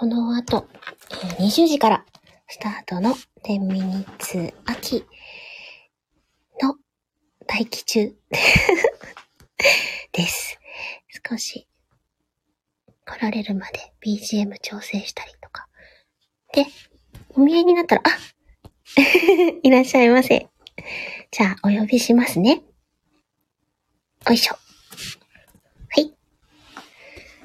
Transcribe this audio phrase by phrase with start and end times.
[0.00, 0.66] この後、
[1.10, 2.06] えー20時から
[2.48, 3.10] スタートの
[3.44, 5.04] 10ミニッツ秋
[6.62, 6.74] の
[7.46, 8.16] 待機中
[10.12, 10.58] です。
[11.28, 11.68] 少し
[13.04, 15.68] 来られるまで BGM 調整したりとか。
[16.54, 16.64] で、
[17.34, 18.18] お見合いになったら、あ
[19.62, 20.48] いらっしゃいませ。
[21.30, 22.62] じゃあ、お呼びしますね。
[24.26, 24.54] よいしょ。
[25.90, 26.14] はい。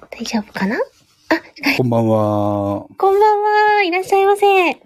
[0.10, 0.80] 大丈夫かな？
[1.78, 2.86] こんばんは。
[2.98, 3.42] こんばん
[3.78, 3.84] は。
[3.84, 4.46] いらっしゃいませ。
[4.46, 4.82] はい。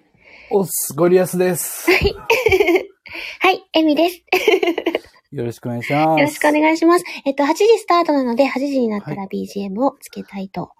[0.51, 1.89] おす、ゴリアスです。
[1.91, 4.23] はい、 エミです。
[5.31, 6.19] よろしくお願いします。
[6.19, 7.05] よろしくお願いします。
[7.25, 10.71] えっと、8時スタートなので、8時になったら BGM をつけたいと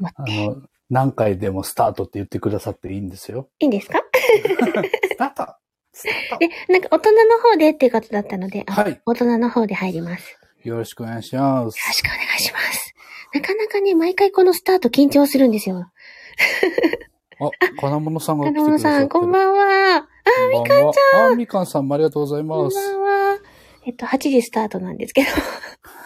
[0.00, 0.46] 思あって。
[0.48, 0.56] の、
[0.90, 3.48] 何回でもスタートって言ってくださっていいんですよ。
[3.60, 4.02] いいんですか？
[5.12, 5.54] スタート
[5.92, 10.36] スターで、なんか大人の方でっていうことだったので、あはい大人の方で入ります。
[10.62, 11.70] トよろしくお願いしますよろ。
[11.70, 12.83] しくお願いします。
[13.34, 15.90] なかなかね、毎回このスタート緊張するんですよ。
[17.40, 17.50] あ、
[17.80, 19.08] 金物さんが来て金物さん、くださってる。
[19.08, 19.98] こんばんは。
[19.98, 20.04] ん
[20.62, 21.32] みかんちゃん。
[21.32, 22.92] あ、みかんさんもありがとうございこんばます。
[22.92, 23.38] んは。
[23.86, 25.28] えっと、8時スタートなんですけど。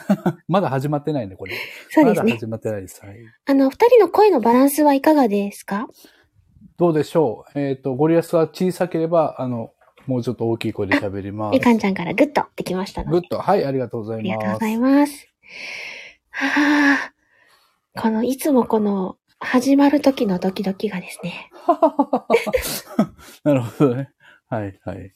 [0.48, 1.52] まだ始まってないね、これ。
[1.91, 2.22] そうですね。
[2.22, 3.05] まだ始まってないです。
[3.05, 3.17] はい。
[3.45, 5.86] あの、二人の声のバランスはいかがですか？
[6.78, 9.72] どうでしょうえっ、と、ゴリアスは小さければ、あの、
[10.06, 11.52] もうちょっと大きい声で喋ります。
[11.52, 13.20] みかんちゃんからグッとできましたので。
[13.20, 13.39] グッと。
[13.39, 14.69] はい、ありがとうございますありがとうござ。
[14.69, 15.28] います。
[16.30, 17.12] はあ、
[17.97, 21.50] この、いつもこの、始まる時のドキドキがですね。
[23.45, 24.11] なるほどね。
[24.48, 25.14] はい、はい。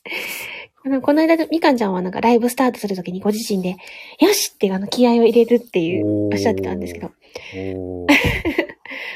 [1.01, 3.77] この間、みかんちゃんはなんかライブスタートするときにご自身で、
[4.21, 7.11] よしってあの気合を入れるっていう、おっしゃってたんですけど、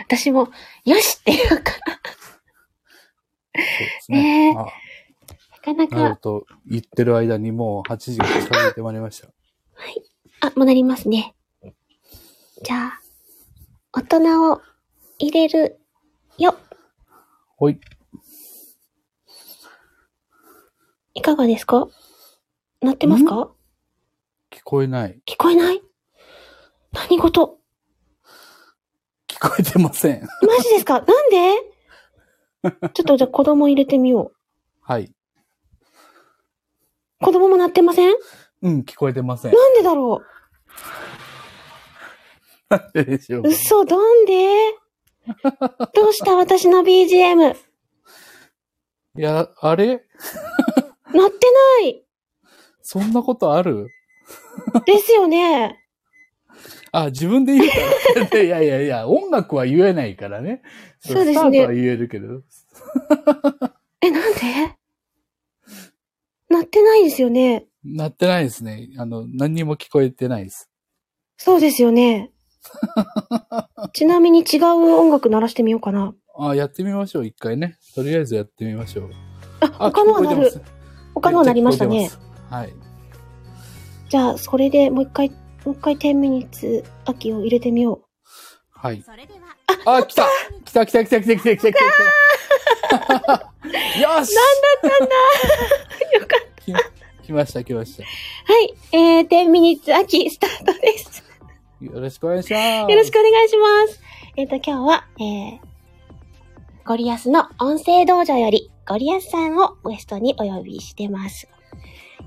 [0.07, 0.49] 私も、
[0.85, 1.73] よしっていうか、
[4.09, 4.23] ね。
[4.23, 9.29] ねえあなかなか、なると、言ってる間にもう8時が近づいてまいりました。
[10.41, 11.35] あ、もうなりますね。
[12.63, 13.01] じゃあ、
[13.97, 14.61] 大人を
[15.19, 15.79] 入れる
[16.37, 16.55] よ。
[17.57, 17.81] ほい。
[21.15, 21.89] いかがですか？
[22.83, 23.51] なってますか？
[24.51, 25.19] 聞こえない。
[25.27, 25.81] 聞こえない？
[26.93, 27.59] 何事？
[29.29, 30.21] 聞こえてません。
[30.47, 31.01] マジですか？
[31.09, 31.55] なんで？
[32.93, 34.33] ちょっとじゃあ子供入れてみよ
[34.83, 35.05] はい。
[35.05, 35.15] う。
[37.25, 38.15] 子供も鳴ってません？
[38.63, 39.53] うん、聞こえてません。
[39.55, 40.21] なんでだろ
[42.69, 44.49] なんででしょうう嘘、なんで？
[45.95, 46.35] どうした？
[46.37, 47.55] 私の BGM。
[47.55, 50.05] いや、あれ？
[51.15, 51.47] 鳴って
[51.83, 52.05] ない
[52.83, 53.89] そんなことある？
[54.85, 55.83] ですよね。
[56.93, 57.69] あ、自分で言う
[58.29, 58.43] から。
[58.43, 60.63] いやいやいや、音楽は言えないからね。
[61.01, 62.43] そうですねスタートは言えるけど。
[64.01, 64.41] え、なんで？
[66.49, 67.67] 鳴ってないですよね。
[67.85, 68.89] なってないですね。
[68.99, 70.71] あの、何にも聞こえてないです。
[71.37, 72.33] そうですよね。
[73.93, 76.15] ちなみに違う音楽鳴らしてみようかな。
[76.39, 77.79] あ、やってみましょう、一回ね。
[77.95, 79.11] とりあえずやってみましょう。
[79.61, 80.53] あ、他のは鳴る
[81.15, 82.11] 他のは鳴りましたね。。
[82.51, 82.75] はい。
[84.09, 85.31] じゃあ、それでもう一回、
[85.65, 88.03] もう一回10ミニッツ秋を入れてみよ
[88.71, 89.03] はい。
[89.03, 90.27] それでは、あ、来た
[90.65, 91.81] 来た来た来た来た来た来た来た。
[94.01, 96.21] よしう。
[96.21, 96.75] よかっ来
[97.27, 98.03] 来ました来ました。
[98.03, 98.53] た。
[98.53, 98.75] はい。
[98.93, 101.25] えー、10ミニッツ秋スタートです。
[101.81, 102.91] よろしくお願いします。
[102.91, 104.01] よろしくお願いします。
[104.37, 105.59] えっ、と、今日は、えー、
[106.87, 111.49] ゴリアスの音声道場より、ゴリアスさんをゲストにお呼びしてます。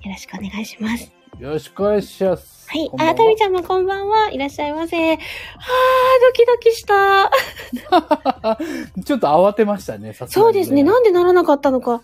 [0.03, 1.11] よろしくお願いします。
[1.39, 2.69] よろしくお願いします。
[2.69, 4.29] はいあ、タミちゃんもこんばんは。
[4.29, 4.97] いらっしゃいませ。
[4.97, 7.31] はー、ドキドキした。
[9.03, 10.83] ちょっと慌てましたね、さすがにそうですね。
[10.83, 12.01] なんでならなかったのか。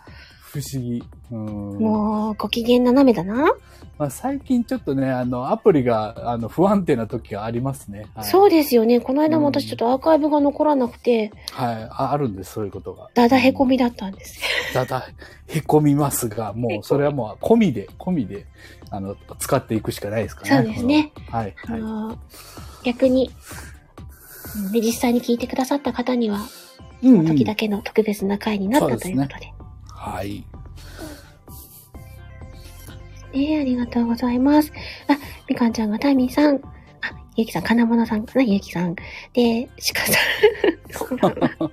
[0.56, 1.04] 不思議。
[1.32, 1.80] うん。
[1.80, 3.54] もう、ご機嫌斜めだな。
[3.98, 8.08] まあ、最近ちょっとね、あの、アプリが、あの、不安定な時がありますね。
[8.16, 9.02] はい、そうですよね。
[9.02, 12.12] この間も私ちょっとアーカイブが残らなくて、はいあ。
[12.12, 13.10] あるんです、そういうことが。
[13.14, 14.40] だだへこみだったんです。
[14.74, 15.08] だだ、
[15.48, 18.46] へこみますが、もう、それはもう、込みで、込みで、
[18.92, 20.64] あの、使っていくしかないですからね。
[20.64, 21.12] そうですね。
[21.30, 21.82] はい、あはい。
[21.82, 22.18] のー
[22.84, 23.32] 逆に、
[24.66, 26.40] うんで、実際に聞いてくださった方には、
[27.04, 29.55] うんうん時だけの特別な回になったということで。
[30.06, 30.46] はい。
[33.34, 34.72] ねありがとうございます。
[35.08, 35.18] あ、
[35.50, 36.60] みかんちゃんがタミーさん、あ、
[37.36, 38.96] ゆうきさん、金物さんかな、ゆうきさん。
[39.34, 41.34] で、鹿さん。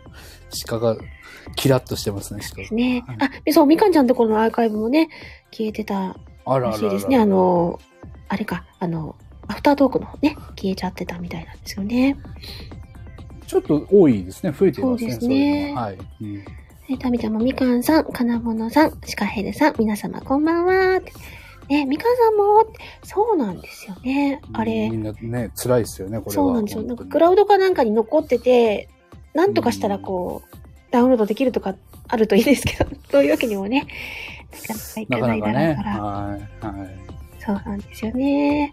[0.67, 0.97] 鹿が、
[1.57, 3.17] キラッとしてますね、鹿ですねはい。
[3.21, 5.09] あ、でそう、みかんちゃんところのアーカイブもね、
[5.51, 7.19] 消えてたあらしいですね。
[7.19, 7.79] あ、の、
[8.29, 9.15] あれか、あの、
[9.47, 12.17] アフタートークの方ね、消えちゃってたみたいなんですよね。
[13.47, 15.99] ちょっと多いですね、増えてますね、そうですねいうのははい。
[16.23, 16.45] うん
[16.89, 21.01] え、たみちゃんもみかんさん、金物さん、シカヘルさん、皆様こんばんは。
[21.69, 22.67] ね、みかんさんも
[23.05, 24.41] そうなんですよね。
[24.53, 26.33] あれみ、んなね、辛いですよね、これは。
[26.33, 26.83] そうなんですよ。
[26.83, 28.89] なんかクラウドかなんかに残ってて、
[29.33, 30.57] なんとかしたらこう、
[30.91, 31.77] ダウンロードできるとか
[32.09, 33.87] あるといいですけど、 そういうわけにもね、
[34.53, 36.37] なかなかいかなないかだろうから。
[36.37, 36.49] ね。
[36.61, 36.79] はい。
[36.79, 36.89] はい。
[37.39, 38.73] そうなんですよね。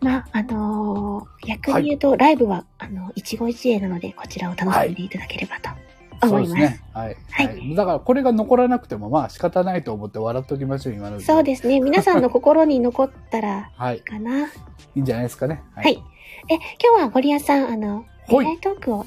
[0.00, 5.83] まあ、あのー逆に言うと、ライブは、あの、一期一会なので、こちらを楽しんでいただければと。
[6.28, 6.80] そうですね。
[6.92, 7.16] はい。
[7.30, 7.74] はいはい。
[7.74, 11.80] だから、これが残らなくても、まあ、仕方ないと思って笑っときましょう、今のそうですね。
[11.80, 14.00] 皆さんの心に残ったら、 はい。
[14.00, 14.46] かな。
[14.46, 14.48] い
[14.96, 15.62] いんじゃないですかね。
[15.74, 16.02] ははい。
[16.50, 19.04] え、今日はゴリアさん、あの、はい恋愛トークを、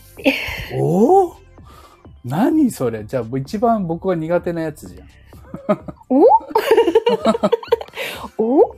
[0.75, 1.35] おお
[2.23, 3.03] 何それ？
[3.05, 5.07] じゃあ、一番僕が苦手なやつじゃん。
[6.09, 6.23] お
[8.37, 8.75] お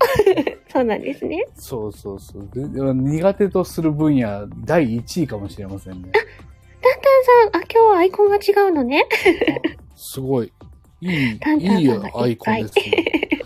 [0.72, 1.46] そうなんですね。
[1.56, 2.48] そうそうそう。
[2.54, 2.62] で
[2.94, 6.12] 苦手とする分野、第1位かもしれませんね。
[6.82, 9.06] タンタンさん、あ、今日はアイコンが違うのね。
[9.96, 10.52] すごい。
[11.02, 13.40] いいタン、タンいいアイコンですね。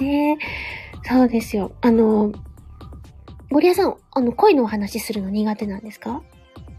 [0.00, 0.36] ねえ
[1.08, 1.72] そうですよ。
[1.80, 2.32] あの、
[3.50, 6.22] ゴリアさん、あの、恋のお話するの苦手なんですか？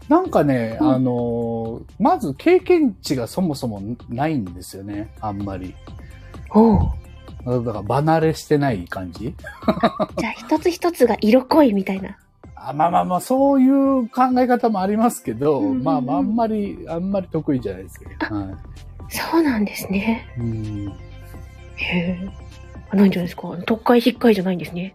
[0.08, 3.80] なんかね、うんあのーまず経験値がそもそも
[4.10, 5.14] ないんですよね。
[5.20, 5.74] あんまり。
[6.50, 6.80] おう
[7.46, 9.34] だから離れしてない感じ
[10.18, 12.18] じゃあ、一つ一つが色濃いみたいな。
[12.68, 18.12] あまあまあまあ、そういう考え方もありますけど、うんうんうんまあまあ、あんまり、あんまり得意じゃないですけど。
[18.34, 18.58] は
[19.08, 20.26] そうなんですね。
[20.38, 20.40] い。
[20.40, 20.88] うん
[21.76, 22.28] へえ。
[22.90, 23.56] あなんじゃないですか？
[23.66, 24.94] 特会引っかいじゃないんですね。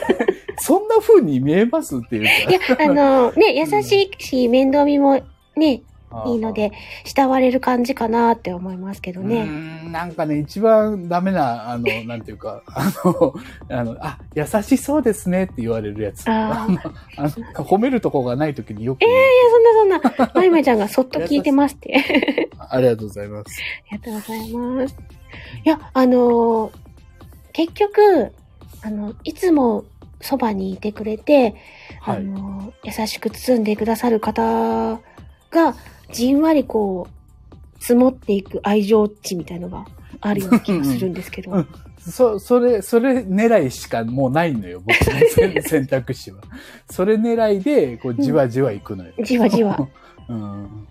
[0.58, 2.50] そんな風に見えますっていうか。
[2.50, 5.20] いや、あの、ね、優しいし、面倒見も
[5.56, 5.82] ね、
[6.26, 6.72] いいので、
[7.04, 9.44] 慕われる感じかなって思いますけどうね。
[9.44, 13.34] んなんかね、一番ダメな、あの、 なんていうか、あの、
[13.68, 16.24] あの、あ、優しそうですねって言われるやつ。
[16.28, 16.66] あ
[17.16, 17.28] あの
[17.64, 19.10] 褒めるとこがないときによく、いや、
[19.84, 22.50] そんなそんな、まいまいちゃんがそっと聞いてますって。
[22.58, 23.60] ありがとうございます。
[23.90, 24.96] ありがとうございます。
[25.64, 26.70] いや、あのー
[27.52, 28.32] 結局、
[28.82, 29.84] あの、いつも
[30.20, 31.54] そばにいてくれて、
[32.00, 35.00] はいあのー優しく包んでくださる方
[35.50, 35.74] が、
[36.12, 39.86] じんわりこう、積もっていく愛情値みたいのが
[40.20, 41.52] あるような気がするんですけど。
[41.52, 41.66] うん
[42.00, 46.38] そ、それ、それ狙いしかもうないのよ、僕の選選択肢は。
[46.90, 49.12] それ狙いで、こう、じわじわ行くのよ。
[49.22, 49.86] じわじわ。
[50.28, 50.86] うん。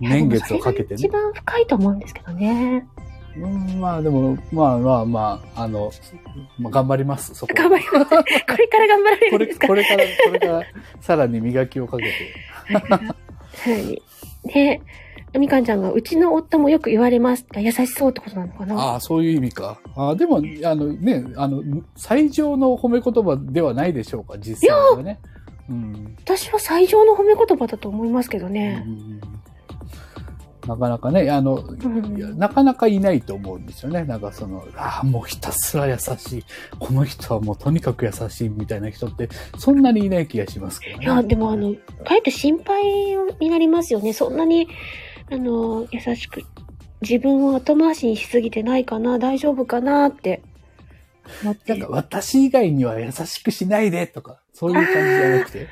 [0.00, 1.00] 年月をかけてね。
[1.00, 2.84] 一番深いと思うんですけどね。
[3.36, 5.92] うん、まあでも、まあまあまあ、あの、
[6.58, 7.54] まあ、頑張ります、そこ。
[7.56, 8.10] 頑張ります。
[8.10, 8.16] こ
[8.56, 9.66] れから頑張られこれ、るんですか？
[9.68, 10.62] これから、これから、
[11.00, 12.10] さらに磨きをかけて。
[12.74, 13.98] は
[14.44, 14.48] い。
[14.48, 14.80] で、
[15.38, 17.46] みかんちゃんが、うちの夫もよく言われます。
[17.56, 19.78] 優しそうってことなのかなああ、そういう意味か。
[19.94, 21.62] ああ、でも、あのね、あの、
[21.96, 25.18] 最上の褒め言葉ではないでしょうか、実際はね。
[25.68, 26.16] うん。
[26.20, 28.84] 私は最上の褒め言葉だと思いますけどね。
[28.86, 29.37] うん
[30.68, 31.64] なかなかね、あの、
[32.36, 34.04] なかなかいないと思うんですよね。
[34.04, 36.44] なんかその、ああ、もうひたすら優しい。
[36.78, 41.04] この人はもうとにかく優しいみたいな人って、そんなにいない気がしますけどね。
[41.06, 41.74] いや、でもあの、
[42.04, 42.82] かえって心配
[43.40, 44.12] になりますよね。
[44.12, 44.68] そんなに、
[45.32, 46.42] あの、優しく、
[47.00, 50.42] 自分を後回しにしすぎてないかな、大丈夫かなって
[51.44, 55.68] なんか私以外には優しくしないでとか、そういう感じじゃなくて。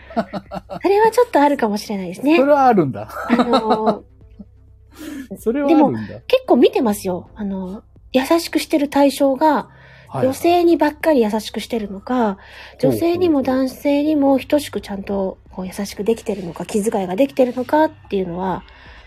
[0.83, 2.45] それはちょっとあるかもしれないですねそ。
[2.45, 3.09] れはあるんだ。
[3.31, 4.05] あの、
[5.39, 6.21] それはあるんだ。
[6.27, 7.31] 結構見てますよ。
[7.35, 7.83] あの、
[8.13, 9.77] 優しくしてる対象が、はい
[10.23, 12.39] 女性にばっかり優しくしてるのか、
[12.79, 18.62] 女性にも男性にも等しくちゃんとこう優しくできてるのか、気遣いができてるのかっていうのは。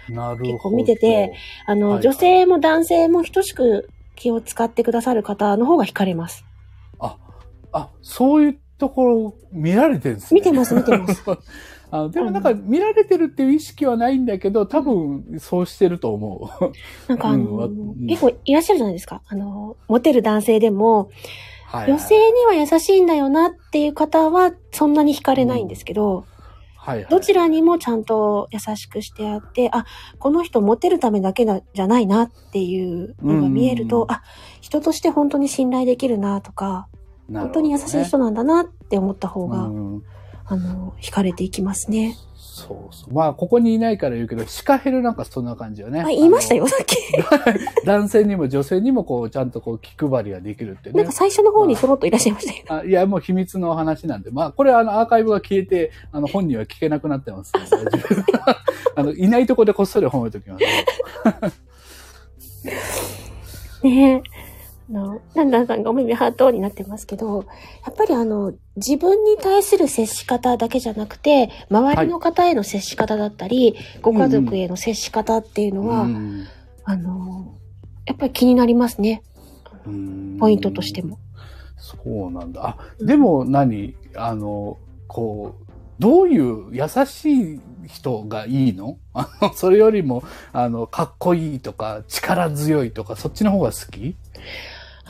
[0.09, 1.33] 結構見てて、
[1.65, 6.45] あの、はいはい女性も男性も等しく気を使ってくださる方の方が惹かれます。
[6.99, 7.17] あ、
[7.71, 10.39] あ、そういうところ見られてるんですね。
[10.39, 11.23] 見てます見てます。
[11.91, 17.09] あのでもなんか見られてるっていう意識はないんだけど、多分そうしてると思う。
[17.09, 19.21] なんかあの、うん結構いらっしゃるじゃないですか。
[19.27, 21.09] あの、モテる男性でも、
[21.65, 26.25] はい、女性には優しいんだよなっていう方はそんなに惹かれないんですけど、
[26.75, 29.85] はいはい、どちらにもちゃんと優しくしてあって、あ、
[30.17, 34.11] この人モテるためだけなじゃないなっていうのが見えると、うん。
[34.11, 34.23] あ、
[34.61, 36.87] 人として本当に信頼できるなとか、
[37.31, 40.03] 本当に優しい人なんだなって思った方が、うん
[40.49, 42.17] あの、惹かれていきますね。
[42.35, 43.13] そうそう。
[43.13, 46.01] まあ、ここにいないから言うけど、シカヘルなんかそんな感じよね。
[46.01, 46.97] あ、言いましたよ、さっき。
[47.85, 51.11] 男性にも女性にもこう、ちゃんとこう、気配りができるってねなんか。
[51.11, 52.81] 最初の方にそろっといらっしゃいましたよ。
[52.81, 54.31] あいや、もう秘密の話なんで。
[54.31, 57.61] まあ、これあの、アーカイブが消えて、あの、本人は聞けなくなってます、 ね。
[58.95, 60.63] あの、いないとこでこっそり褒めときます。
[63.83, 64.48] ねえ。
[64.89, 67.45] あの、なんだんさんがお耳ハートになってますけど、
[67.85, 76.47] やっぱりあの、自分に対する接し方だけじゃなくて、周りの方への接し方だったり、ご家族への接し方っていうのは、うん
[76.85, 77.53] あの、
[78.05, 79.21] やっぱり気になりますね。
[79.85, 81.19] うんポイントとしても。
[81.77, 82.67] そうなんだ。
[82.67, 83.95] あ、でも何？
[84.15, 84.77] あの、
[85.07, 94.15] こう、どういう優しい人がいいのあの、 それよりも、あの、かっこいいとか、力強いとか、そっちの方が好き？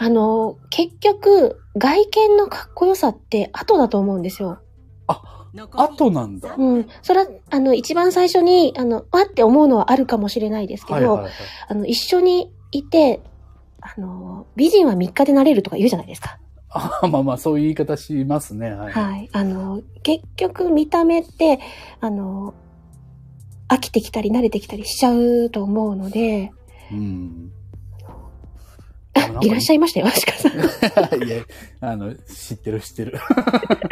[0.02, 4.60] あの、結局、外見のかっこよさって後だと思うんですよ。
[5.54, 6.56] 後なんだ。
[6.58, 6.88] うん。
[7.02, 11.32] それは、あの、一番最初に、あの、わって思うのはあるかもしれないですけど、はいはいはい。
[11.68, 13.20] あの、一緒にいて、
[13.82, 16.40] あの、美人は3日でなれるとか言うじゃないですか。
[16.70, 18.72] あまあまあ、そういう言い方しますね。
[18.72, 18.94] はい。
[18.94, 19.30] はい。
[19.34, 21.60] あの、結局見た目って、
[22.00, 22.54] あの、
[23.68, 26.52] 飽きてきたり慣れてきたりしちゃうと思うので、
[26.92, 27.52] うん。
[29.20, 30.52] あいらっしゃいましたよ、アシカさん。
[30.52, 31.28] ゃ い。
[31.28, 31.44] いや、
[31.82, 33.20] あの、知ってる知ってる。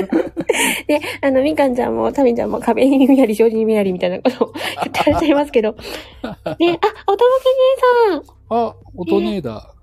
[0.88, 5.72] で、あの、みかんちゃんも、たみちゃんも壁に見やり、障子に見やりみたいなことを言ってらっしゃいますけど。
[5.72, 6.65] ね、あ、おとぼけ
[8.10, 9.74] 姉さん、あ、音ねえだ。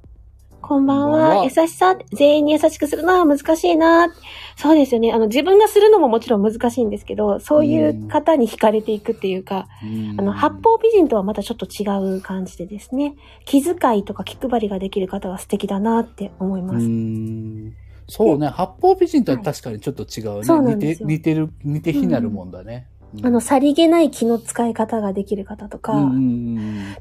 [0.66, 1.18] こんばんは。
[1.40, 4.08] は優しさ、全員に優しくするのは難しいな。
[4.56, 5.12] そうですよね。
[5.12, 16.86] あの、自分がするのももちろん難しいんですけど、そういう方に惹かれていくっていうか、うんあの、八方美人とはまたちょっと違う感じでですね、気遣いとか気配りができる方は素敵だなって思いまうす。
[16.86, 17.74] ん。
[18.08, 18.48] そうね。
[18.48, 20.44] 八方美人とは確かにちょっと違うね。
[20.44, 22.88] そうなん似て、似てる、似て非なるもんだね。
[23.14, 26.10] うんあの、、さりげない気の使い方ができる方とか、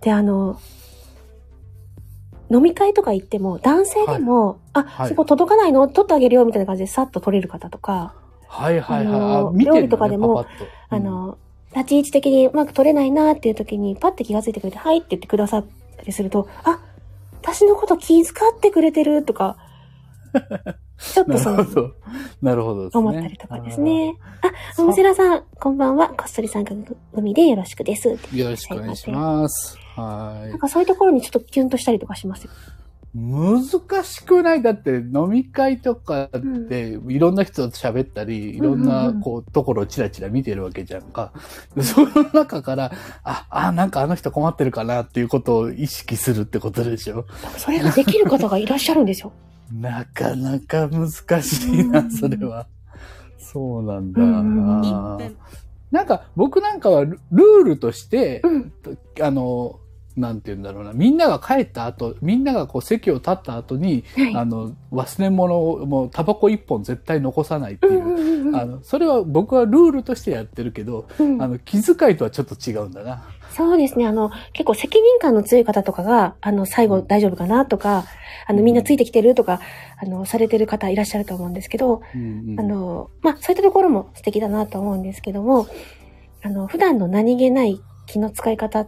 [0.01, 0.59] で、あの、
[2.51, 5.87] 飲み会とか行っても、男性でも、あ、はいそこ届かないの？
[5.87, 8.13] 取ってあげるよみたいな感じでさっと取れる方とか、
[8.47, 9.15] はいはいはい。
[9.15, 11.37] あのあ見てる料理とかでもパパッとあ、の、
[11.75, 15.65] 立ち位置的にうまく取れないなっていう時に、パッて気がついてくれて、はいって言ってくださっ
[15.97, 16.79] たりすると、あ、
[17.41, 19.57] 私のこと気遣ってくれてるとか、
[20.99, 21.91] ちょっうんとそうなるほど。
[22.41, 22.99] なるほどですね。
[22.99, 24.15] 思ったりとかですね。
[24.77, 26.09] あ、おむせらさん、こんばんは。
[26.09, 26.73] こっそり参加
[27.13, 28.09] 組でよろしくです。
[28.33, 29.77] よろしくお願いします。
[29.95, 32.51] はなんかそういうところにちょっとキュンとしたりとかしますよ。
[32.51, 32.83] い。
[33.15, 41.31] 難しくないだって飲み会とかっていろんな人と喋ったり、いろんなんこうところをチラチラ見てるわけじゃんか。
[41.75, 42.91] でその中から、
[43.23, 47.25] あ、あ、なんかあの人困ってるかなっていうことを意識するってことでしょ。
[47.57, 49.31] それができる方がいらっしゃるんですよ。
[49.71, 52.65] なかなか難しいな、うんそれは。
[53.37, 54.21] そうなんだ。
[54.21, 55.35] うんあー
[55.91, 58.73] なんか僕なんかはルルールとして、うん。
[59.21, 59.79] あの、
[60.15, 64.35] なんて言うんだろうな、みんなが帰った後、みんながこう席を立った後に、はい。
[64.35, 68.55] あの、忘れ物を、もうタバコ一本絶対残さないっていう。
[68.55, 71.41] あの、それは僕はルールとしてやってるけど、うん。
[71.41, 73.23] あの、気遣いとはちょっと違うんだな。
[73.49, 74.05] そうですね。
[74.05, 78.05] あの、結構責任感の強い方とかが、あの、最後大丈夫かなとか、
[78.47, 79.61] あの、みんなついてきてるとか、
[79.99, 82.59] あの、されてる方いらっしゃると思うんですけど、うんうん。
[82.59, 85.67] あの、まあ、そういったところも素敵だなと思うんですけども、
[86.43, 88.85] あの、普段の何気ない気の使い方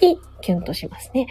[0.00, 1.26] にキュンとしますね。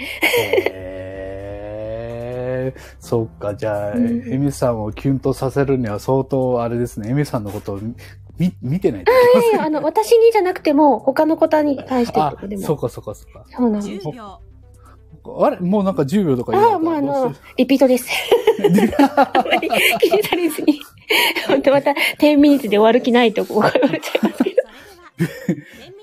[0.72, 7.80] へーそっか、じゃあ、うんエミさんをキュンとさせるには相当あれですね、エミさんのことを
[8.38, 12.64] 見見てないといけませんいやいや、あの、私にじゃなくても、他の方に対してとで、も。
[12.64, 13.46] そうかそうかそうか。
[13.50, 14.08] そうなんです。
[14.08, 14.40] 10秒。
[15.40, 15.58] あれ？
[15.60, 18.08] もうなんか10秒とか言うああ、まあ、あの、リピートです。
[18.98, 19.70] あんまり
[20.00, 20.80] 気にされずに。
[21.48, 23.82] 本当また、10ミニッツで終わる気ないとこう、思っちゃい
[24.22, 24.56] ますけど。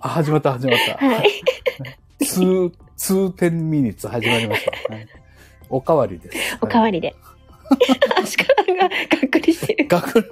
[0.00, 1.06] あ、始まった始まった。
[1.06, 2.24] はい。
[2.24, 4.94] 通、通天ミニッツ始まりました。
[4.94, 5.08] はい
[5.70, 6.58] おかわりです。
[6.62, 7.14] おかわりで。
[8.22, 9.86] アシカさんががっくりしてる。
[9.86, 10.30] 学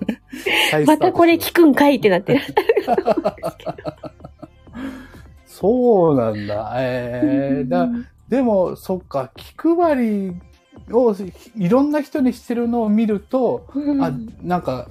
[0.86, 2.40] またこれ聞くんかいってなってる。
[5.46, 6.72] そうなんだ。
[6.76, 7.88] えー、だ
[8.28, 10.36] でも、そっか、気配り
[10.90, 11.14] を
[11.56, 14.88] いろんな人にしてるのを見ると、うんあ、なんか、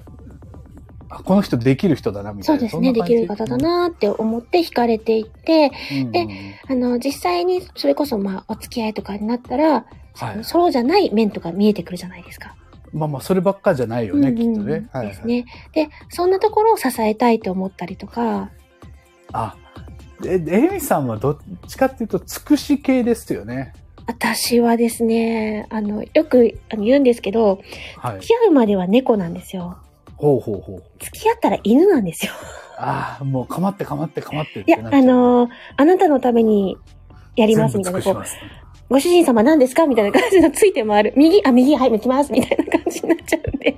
[1.10, 2.70] あこの人できる人だな、みたいうな。
[2.70, 2.94] そですね。
[2.94, 6.12] できる方だなって思って惹かれていって、うん。
[6.12, 6.28] で
[6.68, 9.86] あの、実際にそれこそまあ、お付き合いとかになったら、
[10.18, 12.56] はいそうじゃない面とか見えてくるじゃないですか。
[12.94, 14.90] まあまあ、そればっかじゃないよね、うんうんきっとね。
[14.94, 15.46] はい、ですね。
[15.74, 18.50] で、そんなところを支えたいと思ったりとか、
[19.34, 19.56] あ、
[20.26, 23.74] え、エミさんはどっちかっていうと、尽くし系ですよね。
[24.08, 27.60] 私はですね、あの、よく言うんですけど、
[27.98, 28.28] はい付。
[28.28, 29.78] き合うまでは猫なんですよ。
[30.18, 30.84] ほうほうほう。
[31.04, 32.32] 付き合ったら犬なんですよ。
[32.78, 36.78] ああ、もうかまってかまってかまってっいやて、なっちゃうあのーあなたのために
[37.36, 38.02] やりますみたいな、
[38.90, 41.14] ご主人様何ですかみたいな感じのついて回る。
[41.16, 43.78] 右、あ、右、はい、向きますみたいな感じになっちゃうんで。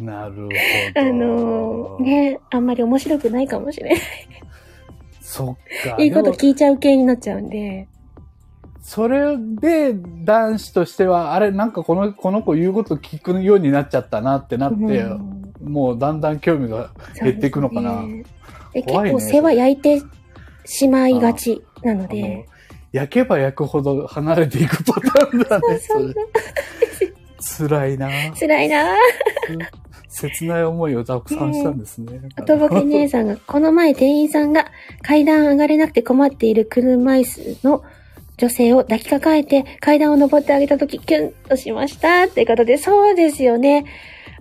[0.00, 0.48] なるほど。
[1.00, 4.00] あのーね、あんまり面白くないかもしれない。
[5.20, 5.56] そっ
[5.96, 6.02] か。
[6.02, 7.86] いいこと聞いちゃう系になっちゃうんで。
[8.88, 9.92] それで、
[10.24, 16.90] 男子としては、あれ、なんかこの、この子言うこと聞くようになっちゃったなってなって、うんもうだんだん興味が
[17.20, 18.00] 減っていくのかな。
[18.00, 18.24] ね
[18.72, 20.02] 結構世話焼いて
[20.64, 22.46] しまいがちなので。
[22.92, 26.14] 焼けば焼くほど離れていくパターンだね、そそう
[27.40, 27.74] そうれ。
[27.76, 28.86] 辛いな辛いなぁ。
[30.08, 32.22] 切ない思いをたくさんしたんですね。
[32.40, 34.70] おとぼけ姉さんが、この前店員さんが
[35.02, 37.82] 階段上がれなくて困っている車椅子の
[38.38, 43.84] 女性を抱きかかえて階段を登ってあげたときキュンとしましたってことで、そうですよね。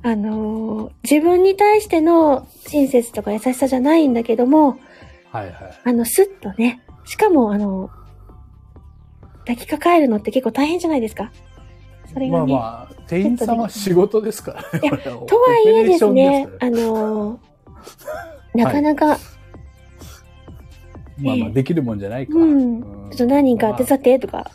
[0.03, 4.79] あのー自分に対しての親切とか優しさじゃないんだけども、
[5.31, 5.53] はいはい。
[5.83, 7.89] あの、スッとね、しかもあの、
[9.39, 11.31] 抱きかかえるのって結構大変じゃないですか。
[12.13, 12.53] それがね。
[12.53, 14.89] まあまあ、店員さんは仕事ですからね。
[14.89, 17.37] とはいえですオペレーションです、ねあのー
[18.57, 19.17] なかなか、
[21.19, 22.37] まあまあ、できるもんじゃないか。
[22.37, 22.81] うん。
[22.81, 24.49] ちょっと何人か手伝ってとか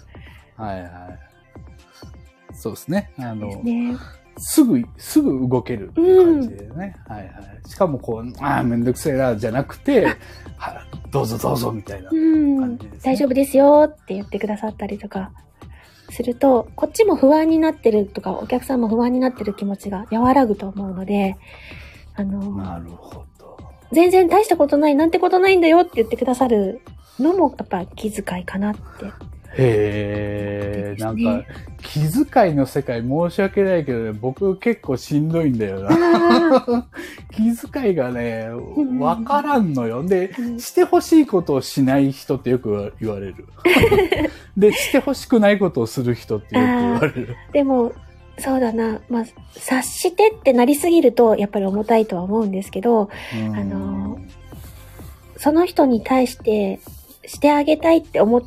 [0.56, 0.92] はいはい。
[2.54, 3.10] そうですね。
[3.18, 3.96] あの、ね。
[4.38, 6.96] すぐ、すぐ動ける感じでね。
[7.06, 7.68] はいはい。
[7.68, 10.06] しかもこう、ああ、めんどくせえな、じゃなくて、
[10.56, 13.12] はどうぞどうぞみたいなうん感じです、ね。
[13.12, 15.32] 大丈夫ですよって言ってくださったりとか
[16.10, 21.36] すると、こっちも不安になってるとか、お客さんも不安になってる気持ちが和らぐと思うので、
[22.14, 23.26] あの、なるほど。
[23.92, 26.80] 全然大したことない、なんてことないんだよって言ってくださる
[27.18, 29.06] のも、やっぱ気遣いかなって。
[29.54, 31.42] へえ、なんか、
[31.82, 35.90] 気遣いの世界申し訳ないけどね、僕結構しんどいんだよな。
[35.90, 36.86] あ
[37.32, 40.02] 気遣いがねん、わからんのよ。
[40.02, 43.46] で、うんしてほしいことをしない人ってよく言われる。
[44.56, 47.36] で、してほしくないことをする人ってよく言われる。
[47.50, 47.92] ーでも、
[48.38, 49.00] そうだな。
[49.08, 49.24] まあ、
[49.56, 54.18] 察してってなりすぎると、やっぱり重たいとは思うんですけど、うんあの
[55.36, 56.78] その人に対して、
[57.26, 58.42] してあげたいって思っ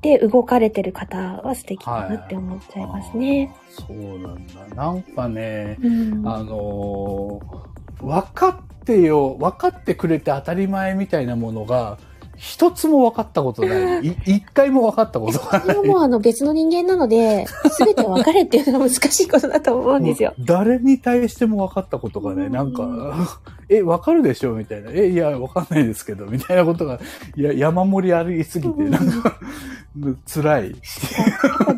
[0.00, 3.54] て動かれてる方は素敵だなって思っちゃいますね。
[3.78, 4.74] あーそうなんだ。
[4.74, 6.26] なんかね、うん。
[6.26, 11.98] あのー分かってよ、分かってくれて当たり前みたいなものが、
[12.36, 14.06] 一つも分かったことない。
[14.06, 15.60] い一回も分かったことがない。
[15.62, 20.34] それはもうあの別の人間なので、すべて分かれっていうのは難しいことだと思うんですよ。
[20.38, 24.52] 誰に対しても分かったことがね、うんなんか、え、分かるでしょ？
[24.54, 24.90] みたいな。
[24.92, 27.00] え、いや、分かんないですけど、みたいなことが、
[27.36, 29.38] いや、山盛りありすぎて、うんなんか、
[30.26, 30.74] 辛い。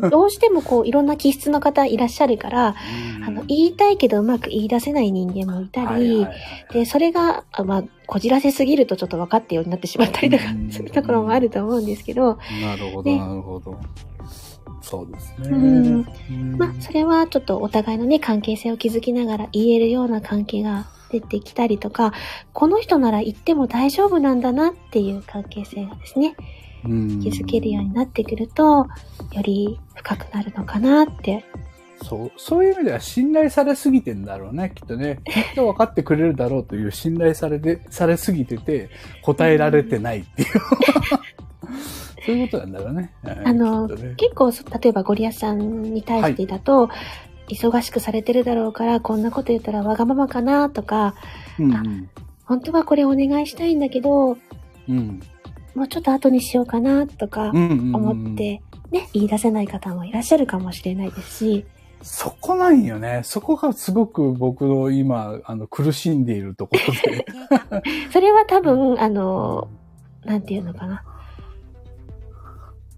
[0.09, 2.75] どうしてもこういろんな気質の方いらっしゃるから、
[3.25, 6.27] あの言いたいけどうまく言い出せない人間もいたり、
[6.73, 13.77] で、それが、あまあ、こじらせすぎるとちょっと分かってようになってしまったりとかうん、そういうところもあると思うんですけど、なるほど、ねなるほど。
[14.81, 15.49] そうですね。
[15.49, 22.13] うんうんまあ、それはちょっとお互いのね、関係性を築きながら言えるような関係が出てきたりとか、
[22.53, 26.35] この人なら言っても大丈夫なんだなっていう関係性がですね、
[26.85, 28.87] うん築けるようになってくると、よ
[29.43, 31.43] り深くなるのかなって。
[32.03, 35.19] そう、そういう意味では信頼されすぎてんだろうね、きっとね。
[35.25, 38.89] きっと分かってくれるだろうという信頼されて、されすぎてて、
[39.21, 40.47] 答えられてないっていう。
[42.25, 43.11] そういうことなんだろうね。
[43.23, 46.89] あのね結構、そ例えばゴリアスさんに対してだと、
[47.47, 51.15] 忙しくされてるだろうから、こんなこと言ったらわがままかなとか、
[51.57, 52.09] うんうん。
[52.45, 54.37] 本当はこれお願いしたいんだけど、
[54.87, 55.21] うん。
[55.75, 61.65] もうちょっと後にしようかなとかうんうんうん思って、ね、言い出せない方もいらっしゃるかもしれないですし、
[62.01, 63.21] そこなんよね。
[63.23, 67.25] そこがすごく僕の今、あの、苦しんでいるところで。
[68.11, 69.67] それは多分、あの、
[70.23, 71.03] なんていうのかな。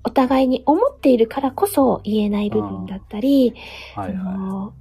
[0.03, 3.53] お互いに思っているからこそ言えない部分だったり、
[3.95, 4.73] はいはあの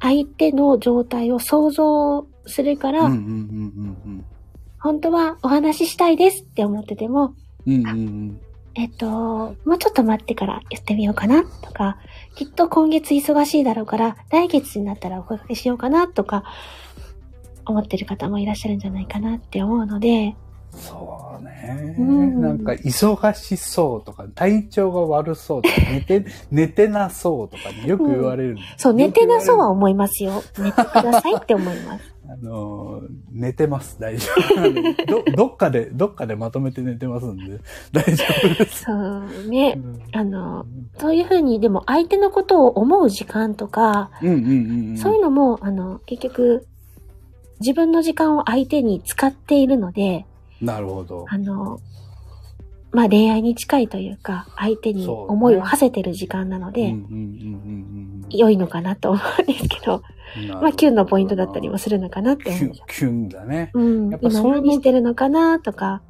[0.00, 2.92] 相手の状態を想像するかい。
[2.92, 3.08] ら、
[4.80, 7.34] 本当はお話ししたいですって思ってても。
[7.66, 8.40] うんうんうん。
[8.78, 11.98] えっと、もうちょっと待ってからやってみようかなとか、
[12.36, 16.44] きっと今月忙しいだろうから、来月になったらお声掛けしようかなとか、
[17.66, 20.36] 思ってる方もいらっしゃるんじゃないかなって思うので、
[20.74, 21.96] そうね。
[21.98, 30.42] うんなんか、忙しそうとか、体調が悪そうとか、寝て、 寝てなそうとかね、よく言われるんですそう、寝てなそうはよ思いますよ。
[30.58, 32.14] 寝てくださいって思います。
[32.30, 35.06] あのー、寝てます、大丈夫。
[35.06, 37.58] ど、 どっかで、どっかでまとめて寝てますんで、
[37.90, 38.84] 大丈夫です。
[38.84, 39.80] そうねう。
[39.80, 40.66] んあの、
[40.98, 44.96] そういうふうに、でも相手のことを思う時間とか、うんうんうんうん。
[44.98, 46.66] そういうのも、あの、結局、
[47.60, 50.26] 自分の時間を相手に使っているので、
[50.60, 51.26] なるほど。
[51.28, 51.80] あの、
[52.90, 57.04] まあ恋愛に近いというか、相手に思いを馳せてる時間なので、うんうんうんう
[58.04, 60.02] ん良いのかなと思うんですけど、
[60.36, 60.48] うん。
[60.48, 63.70] まあキュンのポイントだったりもするのかなってキュン思うんですよ。、キュンだね。
[63.72, 66.02] うん、今やっぱその何してるのかなとか、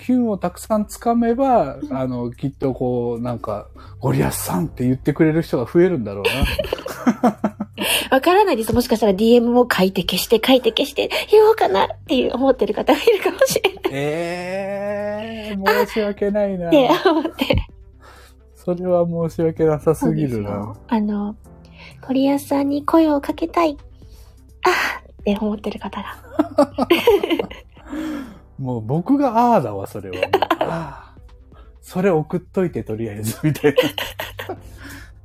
[0.00, 3.68] キュンをたくさんつかめば、あの、きっとこう、なんか、
[4.00, 6.24] ゴリアスさんって言ってくれる人が増えるんだろう
[7.22, 7.40] な。
[8.10, 8.74] わからないです。
[8.74, 16.66] もしかしたら DM を書いて消して書いて消して言おうかなっていう思ってる方がいるかもしれないええー、申し訳ないな。
[16.68, 17.66] って思って。
[18.54, 20.74] それは申し訳なさすぎるな。
[20.88, 21.34] あの、
[22.06, 23.76] ゴリアスさんに声をかけたい。
[25.20, 26.16] って思ってる方が。
[28.58, 30.16] もう僕がああだわ、それは。
[30.60, 31.14] ああ。
[31.80, 34.56] それ送っといて、とりあえず、みたいな。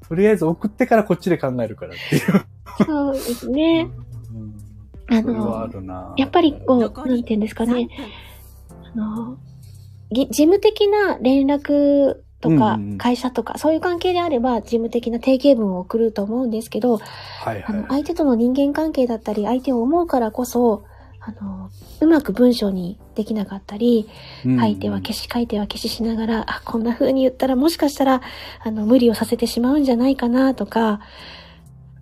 [0.08, 2.46] とりあえず送ってからこっちで考えるからっていう。
[2.86, 3.90] そうですね。
[4.34, 4.66] うん
[5.08, 6.14] あの。
[6.18, 7.74] やっぱりこう、残りなんていうんですかね。
[7.74, 9.38] 3分あの、
[10.12, 17.00] ぎ事務的な連絡とかうんうん、会社とか、そういう関係であれば、事務的な定型文を送ると思うんですけど、は
[17.46, 17.88] いはいあの、。
[17.88, 20.84] 相手との人間関係だったり、相手を思うからこそ、
[21.28, 24.08] あの、うまく文章にできなかったり、
[24.46, 24.60] うん。
[24.60, 28.22] 書いては消し書いては消ししながら、あ、こんな風に言ったらもしかしたら、
[28.64, 31.00] あの、無理をさせてしまうんじゃないかなとか、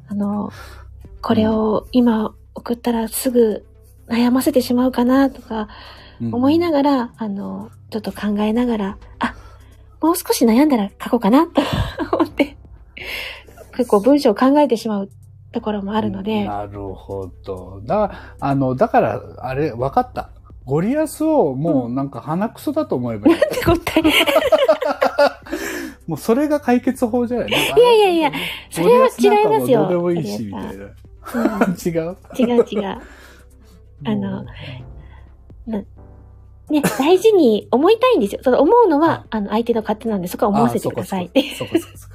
[0.09, 0.51] あの、
[1.21, 3.65] これを今送ったらすぐ
[4.09, 5.69] 悩ませてしまうかなとか、
[6.19, 9.35] 思いなががら、あの、ちょっと考えながら、あ、
[10.01, 11.61] もう少し悩んだら書こうかなと
[12.17, 12.57] 思って、
[13.77, 15.09] 結構文章を考えてしまう
[15.53, 17.81] ところもあるので、なるほど。
[17.85, 20.31] だ、あの、だから、あれ、わかった。
[20.65, 23.35] ゴリアスをもうなんか鼻くそだと思えばいい。
[26.07, 28.31] もうそれが解決法じゃないい いやいやいや、
[28.69, 30.85] それは違いますよどうでもいいし、みたいな。
[30.85, 31.69] う？
[31.69, 32.97] ん違う違う 違う。
[34.05, 34.43] あの、
[36.69, 38.41] ね、大事に思いたいんですよ。
[38.43, 41.41] その思うのは、はいあの、相手の勝手なんで、そこは思わせてくださいって。
[41.55, 42.12] そうかそうかそうか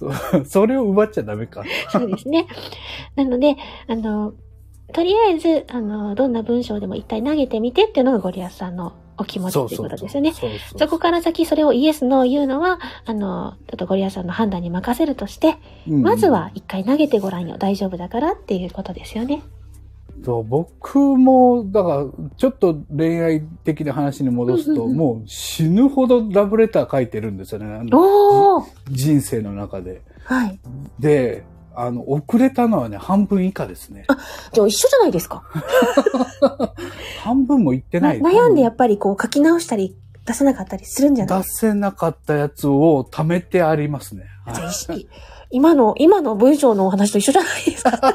[0.00, 1.62] そう それを奪っちゃダメか。
[1.90, 2.46] そうですね。
[3.16, 4.32] なので、あの、
[4.92, 10.32] とりあえず、あの、どんな文章でも一回投げてみてっていうのがゴリアスさんのお気持ちっていうことですよね。
[10.32, 17.58] そこから先それをイエス、ノー言うのは、あの、ちょっとゴリアスさんの判断に任せるとして、うんまずは一回投げてごらんよ。
[17.58, 19.42] 大丈夫だからっていうことですよね。
[20.24, 22.04] そう僕も、だから、
[22.36, 27.66] ちょっと恋愛的な話に戻すと、もう死ぬほどラブレター書いてるんですよね。
[27.92, 30.02] おー人生の中で。
[30.24, 30.58] はい。
[30.98, 34.04] で、あの、遅れたのはね、半分以下ですね。
[34.52, 35.42] じゃあ一緒じゃないですか。
[37.22, 38.20] 半分もいってない。
[38.20, 41.42] 悩んでやっぱりこう書き直したり出せなかったりするんじゃない？
[41.42, 44.24] 出せなかったやつを貯めてありますね。
[44.54, 44.70] じゃあ
[45.52, 48.14] 今の、今の文章のお話と一緒じゃないですか。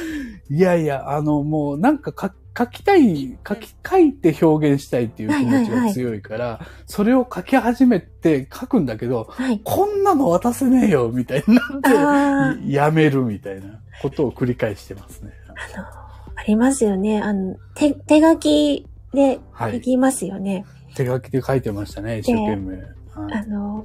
[0.50, 9.60] いやいや、あの、もうなんか書書きたい、書き、書いて表現したいっていう気持ちが強いから、それを書き始めて書くんだけど、はい。
[9.62, 15.30] こんなの渡せねえよ、みたいになあって、やめるみたいなことを繰り返してますね。
[15.74, 15.86] あの、
[16.34, 17.20] ありますよね。
[17.22, 19.72] あの、手、手書きではい。
[19.72, 20.64] できますよね。
[20.96, 22.76] 手書きで書いてましたね、一生懸命。
[22.76, 22.98] はい
[23.32, 23.84] あの、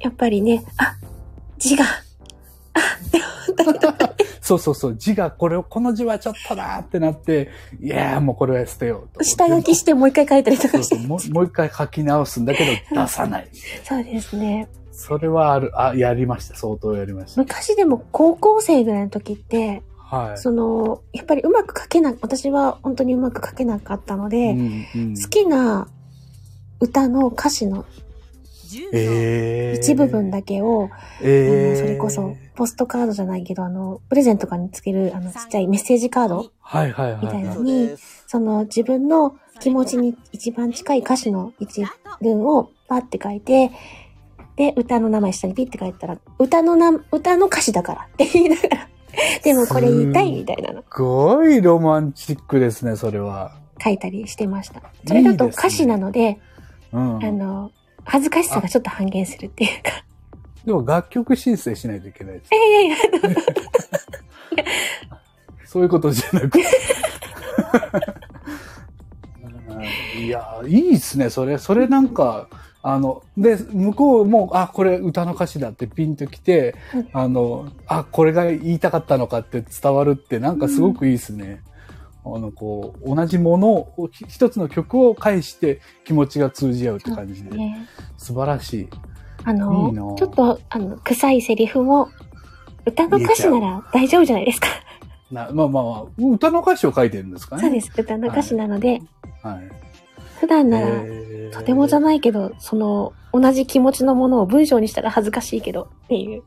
[0.00, 0.96] やっぱりね、あ、
[1.58, 3.20] 字が、あって
[3.62, 4.15] 思ったりとか、
[4.46, 9.24] そうそうそう、字が、これを、この字はちょっとなーってなって、いやーもうこれは捨てようと。
[9.24, 10.94] 下書きしてもう一回書いたりとかして。
[10.94, 12.70] そうそうもう一回書き直すんだけど、
[13.02, 13.48] 出さない。
[13.82, 14.68] そうですね。
[14.92, 16.54] それはある、あ、やりました。
[16.54, 17.40] 相当やりました。
[17.40, 20.38] 昔でも高校生ぐらいの時って、はい。
[20.38, 25.88] その、やっぱりうまく書けな、私は本当にうまく書けなかったので、うんうん好きな
[26.78, 28.05] 歌の歌詞の10秒
[28.92, 30.90] えー、一部分だけを、
[31.22, 37.58] えー、それこそ、ポストカードじゃないけど、あの、プレゼントとかにつける、あの、ちっちゃいメッセージカードはいはいはい、みたいなはい。
[37.58, 41.84] のに、その自分の気持ちに一番近い歌詞の一
[42.20, 43.70] 文をパって書いて、
[44.56, 48.88] で、歌の名前下にピッて書いたら、歌のな、歌の歌詞だからって言いながら、
[49.42, 53.52] でもこれ言いたいみたいなのすごいロマンチックですね、それは。
[53.82, 54.82] 書いたりしてました。
[55.06, 56.40] それだと歌詞なので、
[56.92, 57.24] うん。
[57.24, 57.70] あの、
[58.06, 59.90] 恥ずかしさがちょっと半減するっていうか。
[60.64, 62.56] でも楽曲申請しないといけないですい。
[62.56, 62.96] やいやいや、
[65.64, 66.58] そういうことじゃなく。
[69.68, 69.74] う
[70.18, 71.58] んいや、いいっすね、それ。
[71.58, 72.48] それなんか、
[72.82, 81.60] あの、で、向こうも、あ、これ歌の歌詞だってピンときてうん、あの、あ、これが言いたかったのかって伝わるって、なんかすごくいいっすね。
[82.34, 87.86] あの、こう、同じものを、ひ一つの曲を介して気持ちが通じ合うって感じで、ね、
[88.16, 88.88] 素晴らしい。
[89.44, 92.08] あのいいなちょっと、あの、臭いセリフも、
[92.84, 94.68] 歌の歌詞なら大丈夫じゃないですか。
[95.30, 97.62] なまあまあまあ、歌の歌詞を書いてるんですかね。
[97.62, 97.92] そうです。
[97.96, 99.00] 歌の歌詞なので、
[99.42, 99.70] はい。
[100.40, 106.42] 普段なら、えーとてもじゃないけど、その、同じ気持ちのものを文章にしたら恥ずかしいけど、っていう。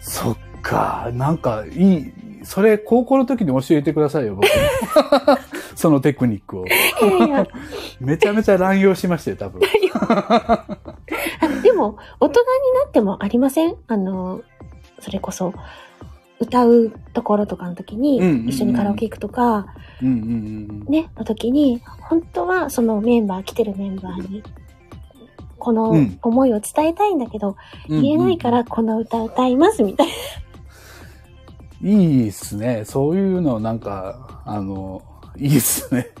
[0.00, 2.12] そっか、なんかいい。
[2.46, 4.46] それ高校の時に教えてくださいよ、僕。
[5.74, 6.64] そのテクニックを。
[8.00, 9.60] めちゃめちゃ乱用しましたよ、多分。
[9.92, 10.66] あ
[11.62, 12.46] でも、大人に
[12.84, 13.74] なってもありません？
[13.88, 14.42] あの、
[15.00, 15.52] それこそ、
[16.38, 19.66] 歌うところとかの時に、うんうんうん一緒にカラオケ行くとか、
[20.00, 20.84] うんうんうん。
[20.88, 24.44] ね、の時に、本当はそのメンバー、来てるメンバーに、
[25.58, 27.56] このうん思いを伝えたいんだけど、
[27.88, 30.12] うんうん言えないからこの歌歌いますみたいな。
[31.82, 32.84] いいっすね。
[32.84, 35.02] そういうのなんか、あの、
[35.36, 36.08] いいっすね。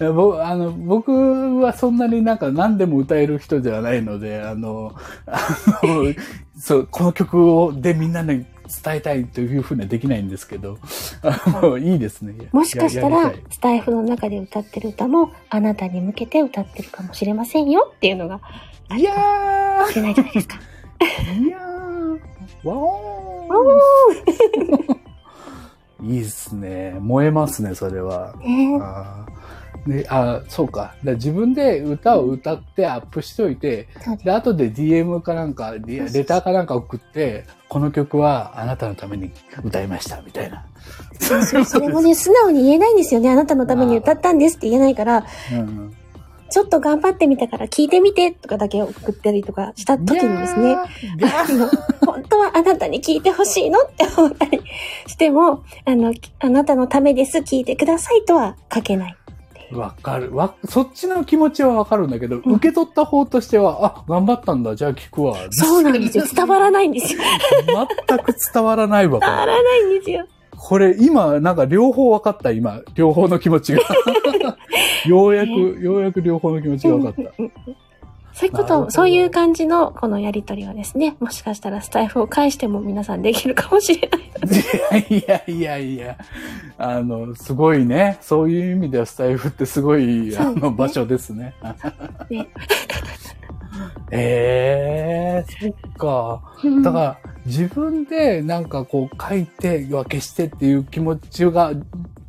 [0.00, 4.94] いやぼあの僕はそんなになんか何でも歌える人ではないので、あの、
[5.26, 5.38] あ
[5.82, 6.14] の
[6.58, 8.46] そう、この曲をでみんなに
[8.82, 10.78] 伝えたいというふうにはできないんですけど、
[11.22, 12.34] あのいいですね。
[12.52, 18.40] もしかしたらスタイフの中で歌ってる歌も、あなたに向けて歌ってるかもしれませんよっていうのが
[18.88, 20.56] あいやるかもしれないじゃないですか。
[21.00, 21.69] ー、いやー、
[22.64, 24.96] わおー
[26.08, 26.96] いいっすね。
[27.00, 28.34] 燃えますね、それは。
[28.40, 29.40] ねあー
[29.86, 30.80] であそうか。
[30.80, 33.88] だから自分で歌を歌ってアップしといて、
[34.24, 39.30] で後で DM かなんか、リレターかなんか送って、この曲はあなたのために
[39.64, 40.64] 歌いました、みたいな。
[41.18, 43.30] そうそうそれもね、素直に言えないんですよね。
[43.30, 45.94] あなたのために歌ったんですって言えないから、うん。
[46.50, 50.76] ちょっと頑張ってみたから聞いてみてとかだけ送ったりとかした時にですね、
[52.04, 54.60] 本当はあなたに聞いてほしいのって思ったり
[55.06, 59.16] しても、あの、あなたのためです、聞いてくださいとは書けない。
[59.72, 60.34] わかる。
[60.34, 65.36] わ、そっちの気持ちはわかるんだけど、受け取った方としては、あ、頑張ったんだ、じゃあ聞くわ。
[65.50, 66.24] そうなんですよ。
[66.34, 67.20] 伝わらないんですよ。
[68.06, 70.26] 全く伝わらないわ、 伝わらないんですよ。
[70.62, 72.82] これ、今、なんか両方分かった、今。
[72.94, 73.80] 両方の気持ちが。
[75.08, 77.32] ようやく、ようやく両方の気持ちが分かった。
[78.34, 85.06] そういうこと、そういう感じのこのやりとりはですね、もしかしたらスタイフを返しても皆さんできるかもしれない。
[85.08, 86.16] いやいやいや、
[86.76, 88.18] あの、すごいね。
[88.20, 91.54] そういう意味ではスタイフってすごい、あそうですねの、場所ですね。
[94.10, 96.42] ねええそっか。
[96.82, 101.72] だから、自分でなんかこう書いて、要は消してっていう気持ちが、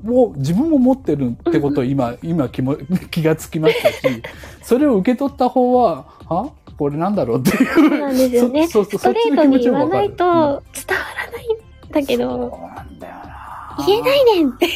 [0.03, 2.75] もう自分も持ってるってことを今、 今気も
[3.09, 4.23] 気がつきましたし、
[4.61, 7.73] それを受け取った方は、はこれなんだろうっていう。
[7.73, 8.67] そうなんですよね。
[8.67, 13.85] そうそうストレートに言わないと伝わうんらないんだけど、そうなんだよな。
[13.85, 14.67] 言えないねんって。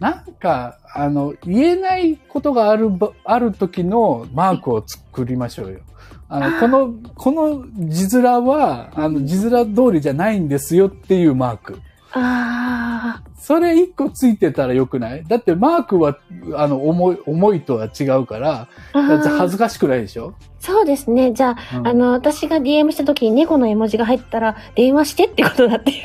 [0.00, 5.80] なんか、あの、言えないことがあるば、ある時のマークを作りましょうよ。
[6.30, 11.80] あの、この、この字面は、あの、字面通りじゃないんですよっていうマーク。
[12.12, 15.24] あそれ一個ついてたらよくない？
[15.24, 16.18] だってマークは、
[16.54, 21.32] あの、重い、重いとは違うから、恥あずかしくないでしょ、そうですね。
[21.32, 25.92] じゃあ、うんあの、私が DM した時に猫の絵文字が入ったら、電話してってことだって。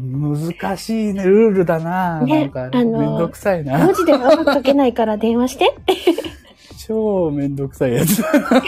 [0.00, 3.94] 難しいね、ルールだな、ねなんか、あのめんどくさいな文。
[3.94, 5.94] 字ではうまく書けないから電話してって。
[6.86, 8.22] 超めんどくさいやつ。
[8.24, 8.62] あ、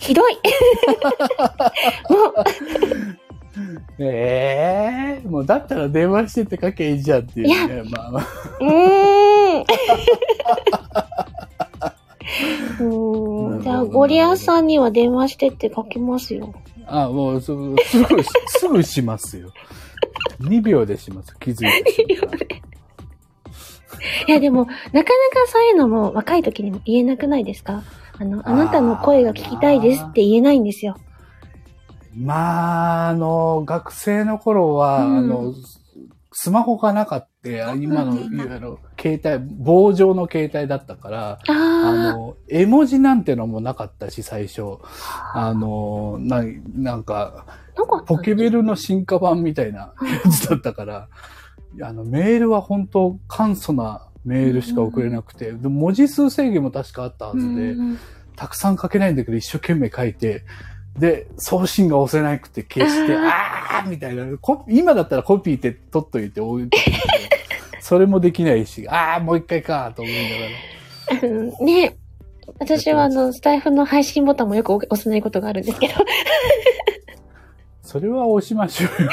[0.00, 0.34] ひどい。
[2.08, 2.34] もう、
[4.00, 7.82] ええもうだったら電話してって書けばいいじゃんっていうね。
[7.90, 8.26] まあまあ。
[8.60, 9.64] うーん。
[13.58, 13.62] ん。
[13.62, 16.52] じゃあ、ゴリアスさんには電話してって書きますよ。
[16.86, 17.76] あ、もうすぐ、
[18.46, 19.50] すぐ、しますよ。
[20.40, 21.34] 2秒でします。
[21.40, 22.02] 気づいて。
[24.28, 25.10] いや、でも、なかなか
[25.46, 27.82] そういうのも若い時にも言えなくないですか？
[28.20, 30.96] あの、あなたの声が聞きたいですって言えないんですよ。
[32.18, 35.18] まあ、あの、学生の頃は、うん。
[35.18, 35.54] あの、
[36.32, 38.34] スマホがなかった、今の、うん。
[38.34, 44.78] いわゆる携帯、棒状の携帯だったから、ああの、絵文字なんてのもなかったし、最初。
[45.34, 45.52] あ。
[45.54, 46.42] の、な
[46.74, 51.08] なんか、か、ポケベルの進化版みたいなやつだったから、
[51.82, 57.98] あの、メールは本当簡素なメールしか送れなくて、で文字数制限も確かあったはずで、うん。
[58.36, 60.44] たくさん書けないんだけど、一生懸命書いて、
[60.98, 64.24] で、送信が押せなくて消して、あーみたいな。
[64.38, 66.78] コ今だったらコピーって取っといて置いて
[67.80, 71.28] それもできないし、あーもう一回かと思いながら。
[71.28, 71.96] うんね
[72.58, 75.94] 私はあの、スタイフの配信ボタンもよく押せないことがあるんですけど。
[77.82, 79.10] それは押しましょうよ。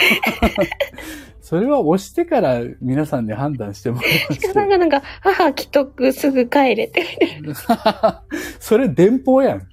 [1.42, 7.06] それは押してから皆さんに判断してもらいまし人さんがなんか、母既得すぐ帰れって。
[8.60, 9.68] それ電報やん。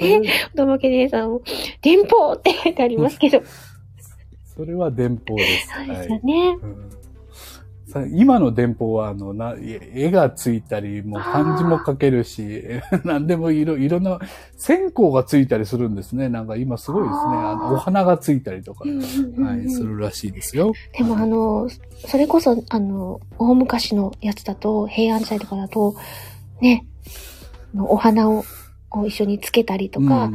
[0.00, 0.20] え
[0.56, 1.42] とぼけ姉さんも、
[1.82, 3.42] 電報って書いてありますけど。
[4.56, 5.68] それは電報です。
[5.74, 6.58] そうですはいよね。
[6.62, 7.04] うん
[7.94, 12.64] さ今の電報は、あの、な、絵がついたり、もう漢字も書けるし、
[13.04, 14.18] 何でもいろ、いろんな、
[14.56, 16.28] 線香がついたりするんですね。
[16.28, 17.20] なんか今すごいですね。
[17.20, 20.72] あの、お花がついたりとか、はい、するらしいですよ。
[20.98, 21.68] でもあの、
[22.08, 25.94] それこそ、あの、大昔のやつだと、平安時代とかだと、
[26.60, 26.84] ね、
[27.76, 28.44] お花を
[29.00, 30.30] を一緒につけたりとか、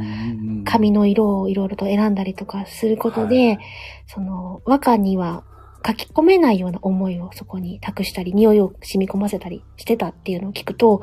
[0.64, 3.58] 髪の色をいろいろと選んだりとかすることで、はい
[4.06, 5.44] その、和歌には
[5.86, 11.02] 書き込めないような思いをそこに託したり、匂いを染み込ませたりしてたっていうのを聞くと、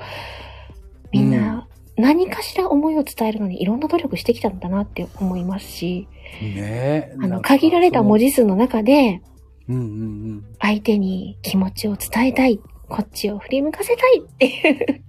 [1.11, 1.67] みんな
[1.97, 6.07] 何かしら思いを伝えるのにいろんな努力してきたんだなって思いますし、
[6.41, 7.15] ねえ。
[7.21, 9.21] あの、限られた文字数の中で、
[9.65, 10.45] そのうんうんうん。
[10.59, 15.03] 相手に気持ちを伝えたい、こっちを振り向かせたいっていう。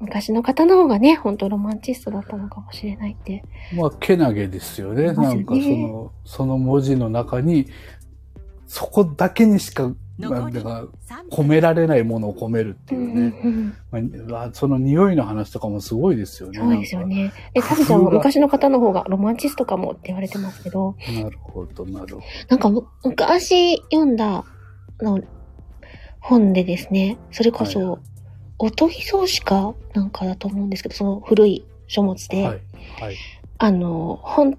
[0.00, 3.44] 昔の方の方がね、本当ロマンチストだったのかもしれないって。
[3.74, 5.08] まあ、けなげですよね。
[5.08, 7.66] ねなんかその、その文字の中に、
[8.66, 10.88] そこだけにしか、なんだか、
[11.30, 13.40] 込められないものを込めるっていうね。
[13.44, 13.74] うん
[14.28, 16.58] まあ、その匂いの話とかもすごいですよね。
[16.58, 17.32] そうですよね。
[17.54, 22.22] で、タビちゃんは昔の方の方がロマンチストかもって言われてますけど、なるほど、なるほど。
[22.48, 24.44] なんかむ昔読んだ
[25.00, 25.20] の
[26.20, 28.15] 本でですね、それこはい
[28.58, 32.60] そ、音秘草子かなんかだと思うんですけど、その古い書物で、はい。
[33.00, 33.16] はい。
[33.58, 34.58] あの、本、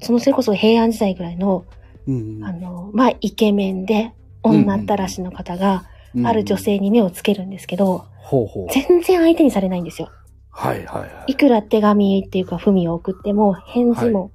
[0.00, 1.64] そのそれこそ平安時代ぐらいの、
[2.06, 8.04] うんうんあの、まあ、イケメンで、女ったらしの方が、うんある女性に目をつけるんですけど。
[8.70, 10.10] 全然相手にされないんですよ。
[10.50, 14.30] はいはいはいいくら手紙っていうか、文を送っても、返事も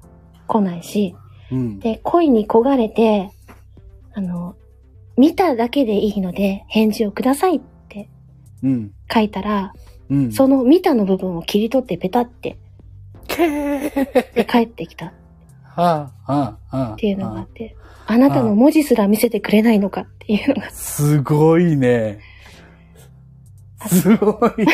[0.47, 1.15] 来ないし、
[1.51, 1.55] い。
[1.55, 1.79] うん。
[1.79, 3.29] で、恋に焦がれて、
[4.15, 4.55] あの、
[5.17, 7.76] 見ただけでいいので、返事をくださいってうん。
[9.13, 9.73] 書いたら、
[10.09, 10.31] うん。
[10.31, 12.57] その見たの部分を切り取ってペタって
[13.27, 15.13] で帰ってきたっ
[15.77, 16.95] はあ、はあ、はあ。
[16.97, 17.75] ていうのがあって、
[18.07, 22.19] あなたの文字すら見せてくれないのかっていうのが、すごいね。
[23.87, 24.73] すごいね。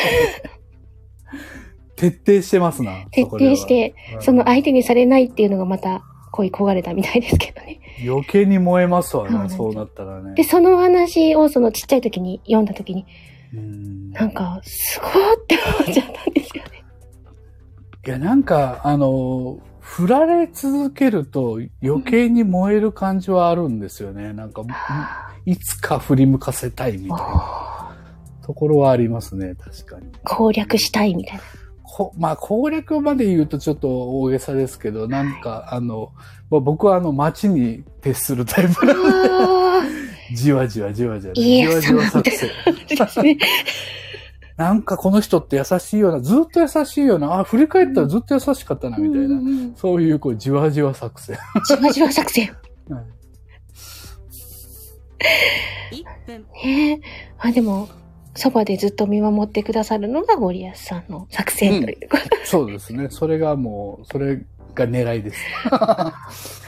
[1.96, 3.04] 徹底してますな。
[3.10, 7.78] 徹底して、その相手にされないっていうのがまた恋焦がれたみたいですけどね。
[7.78, 10.34] うん余計に燃えますわな、そうなったらね。
[10.34, 13.33] で、その話をそのちっちゃい時に読んだ時に、うん
[14.12, 16.84] なんか、すごーって思っちゃったんですよね。
[18.06, 24.32] いや、なんか、あの、振られ続けると余計に燃える感じはあるんですよね。
[24.32, 24.62] なんか、
[25.44, 27.96] いつか振り向かせたいみたいな
[28.42, 30.10] ところはありますね、確かに。
[30.24, 31.42] 攻略したいみたいな。
[31.82, 33.88] こまあ、攻略まで言うとちょっと
[34.20, 36.12] 大げさですけど、なんか、あの、
[36.50, 39.63] まあ、僕はあの、街に徹するタイプなので、あ
[40.34, 42.50] じわじわじわじわ、じわじわ作戦。
[44.56, 49.26] なんかこの人って優しいような、ずっと優しいような、あ、振り返ったらずっと優しかったな、みたいな。
[49.26, 51.36] うんうんうんそういう、こう、じわじわ作戦。
[51.66, 52.54] じわじわ作戦。
[52.88, 53.04] はい
[55.90, 57.00] 1分ねえ。
[57.38, 57.88] あ、でも、
[58.34, 62.24] そばでずっと見守ってくださるのがゴリアスさんの作戦ということ。
[62.44, 63.08] そうですね。
[63.10, 64.36] それがもう、それ
[64.74, 65.38] が狙いです。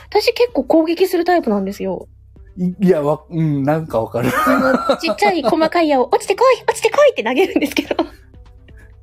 [0.09, 2.09] 私結構攻撃するタイプなんですよ。
[2.58, 4.30] いいや、わ、うん、なんかわかる。
[4.46, 7.96] あの、ちっちゃい細かい矢を落ちてこい落ちてこいって投げるんですけど。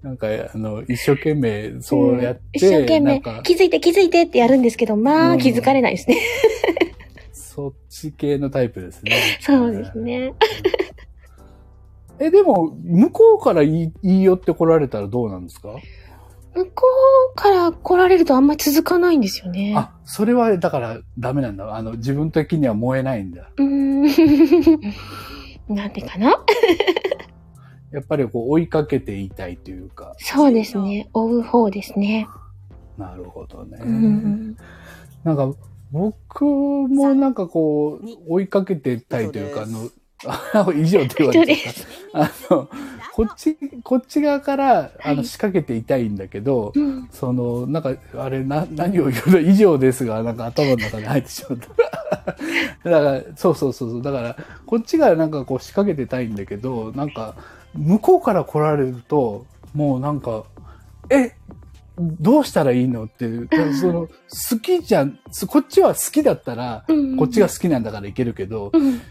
[0.02, 6.18] なんか、あの、一生懸命そうやって、一生懸命気づいて気づいてってやるんですけど、まうんあ気づかれないですね。
[7.32, 9.12] そっち系のタイプですね。
[9.40, 10.34] そうですね。
[12.20, 15.76] え、でも、向こうから言い言い寄ってこられたらどうなんですか？
[16.56, 16.84] 向こ
[17.34, 19.74] うから来られるとあんまり続かないんですよね。
[19.76, 21.76] あ、それはだからダメなんだ。
[21.76, 23.50] あの、自分的には燃えないんだ。
[23.58, 24.04] うーん。
[25.74, 26.36] なんでかな？
[27.92, 30.14] やっぱりこう追いかけていたいというか。
[30.18, 31.10] そうですね。
[31.14, 32.28] 追う方ですね。
[32.98, 33.80] なるほどね。
[33.82, 34.58] うん。
[35.24, 35.52] なんか、
[35.92, 39.90] 僕もなんかこう、追いかけてたいというか、あの、あ
[40.76, 41.58] 以上って言われて
[42.12, 42.22] た。
[42.24, 42.70] あの、
[43.14, 47.08] こっち、こっち側から、あの、はい仕掛けていたいんだけど、うん。
[47.12, 49.40] その、なんか、あれ、な、何を言うの？
[49.40, 51.68] 以上ですが、なんか頭の中に入ってしまった。
[52.90, 54.02] だから、そうそうそうそう。
[54.02, 57.36] だから、こっちがなんかこう仕掛けてたいんだけど、なんか、
[57.74, 60.44] 向こうから来られると、もうなんか、
[61.10, 61.32] え、
[61.98, 63.06] どうしたらいいの？
[63.06, 69.02] っていう、その、好きじゃん、こっちは好きだったら、うんこっちが好きなんだからいけるけど、うん。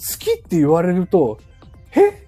[0.00, 1.38] 好きって言われると、
[1.94, 2.26] え？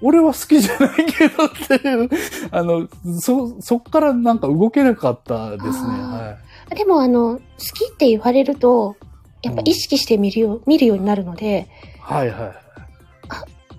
[0.00, 2.08] 俺は好きじゃないけどっていう、
[2.52, 5.72] あの、そ、そっからなんか動けなかったですね。
[5.72, 6.36] あ
[6.70, 7.40] はでもあの、好
[7.74, 8.96] きって言われると、
[9.42, 11.68] やっぱ意識して見るよ、見るようになるので、
[11.98, 12.00] い。
[12.00, 12.52] はいはい。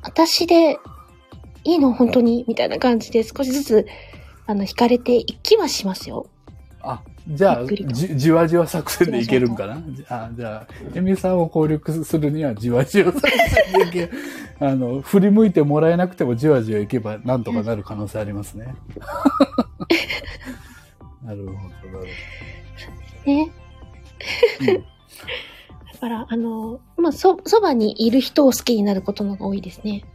[0.02, 0.78] 私で
[1.64, 1.94] いいの？
[1.94, 2.44] 本当に？
[2.50, 3.88] みたいな感じで少しずつ、
[4.46, 6.28] あの、惹かれていきはしますよ。
[6.82, 9.82] あ、じゃあ、じ、じわじわ作戦でいけるんかな？
[10.10, 14.12] あじゃあ、エミさんを攻略するにはじわじわ作戦でいける。
[14.62, 18.76] あの、振り向いてもらえなくてもじわじわいけばなんとかなる可能性ありますね。
[21.24, 21.68] なるほど、なる
[23.26, 23.52] ほね。
[24.66, 24.74] ど。
[24.74, 24.84] うん
[25.94, 30.06] だから、あの、まあ、そ、そばにいる人を好きになることの方が多いですね。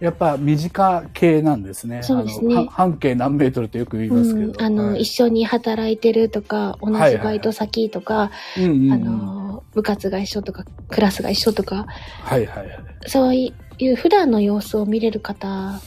[0.00, 2.02] あ、やっぱ身近系なんですね。
[2.02, 4.46] そうですね半径何メートルとよく言いますけど。
[4.48, 11.86] うん、あの、はい一緒に働いてるとか、同じバイト先とか、あの、部活が一緒とか、クラスが一緒とか、
[12.22, 12.76] はいはいはい。
[13.06, 15.80] そういう普段の様子を見れる方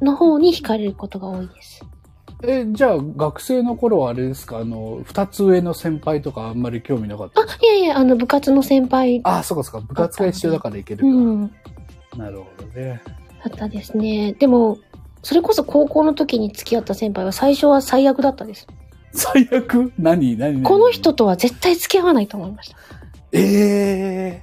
[0.00, 1.84] の方に惹かれることが多いです。
[2.42, 4.58] え、じゃあ、学生の頃はあれですか？
[4.58, 9.86] あの、二つ上の先輩とかあんまり興味なかったあ、いやいや、あの、部活の先輩、あ、そうかそうか。
[9.86, 11.06] 部活が一緒だからいけるか。
[11.06, 11.50] うん、
[12.16, 13.02] なるほどね。
[13.44, 14.32] だったですね。
[14.34, 14.78] でも、
[15.22, 18.66] それこそ高校の時に付き合った先輩は最初は最悪だったです。
[19.12, 19.92] 最悪？
[19.98, 20.36] 何？
[20.36, 20.54] 何？
[20.54, 20.62] 何？
[20.62, 22.76] この人とは絶対付き合わないと思いました。
[23.32, 24.42] え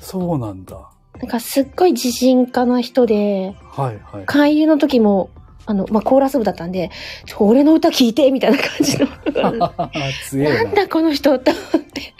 [0.00, 0.90] そうなんだ。
[1.20, 4.26] なんかすっごい自信家な人で、はいはい。
[4.26, 5.30] 勧誘の時も、
[5.64, 6.90] あの、まあ、コーラス部だったんで、
[7.38, 9.08] 俺の歌聞いてみたいな感じの。
[10.28, 12.14] 強ないんだこの人と思って。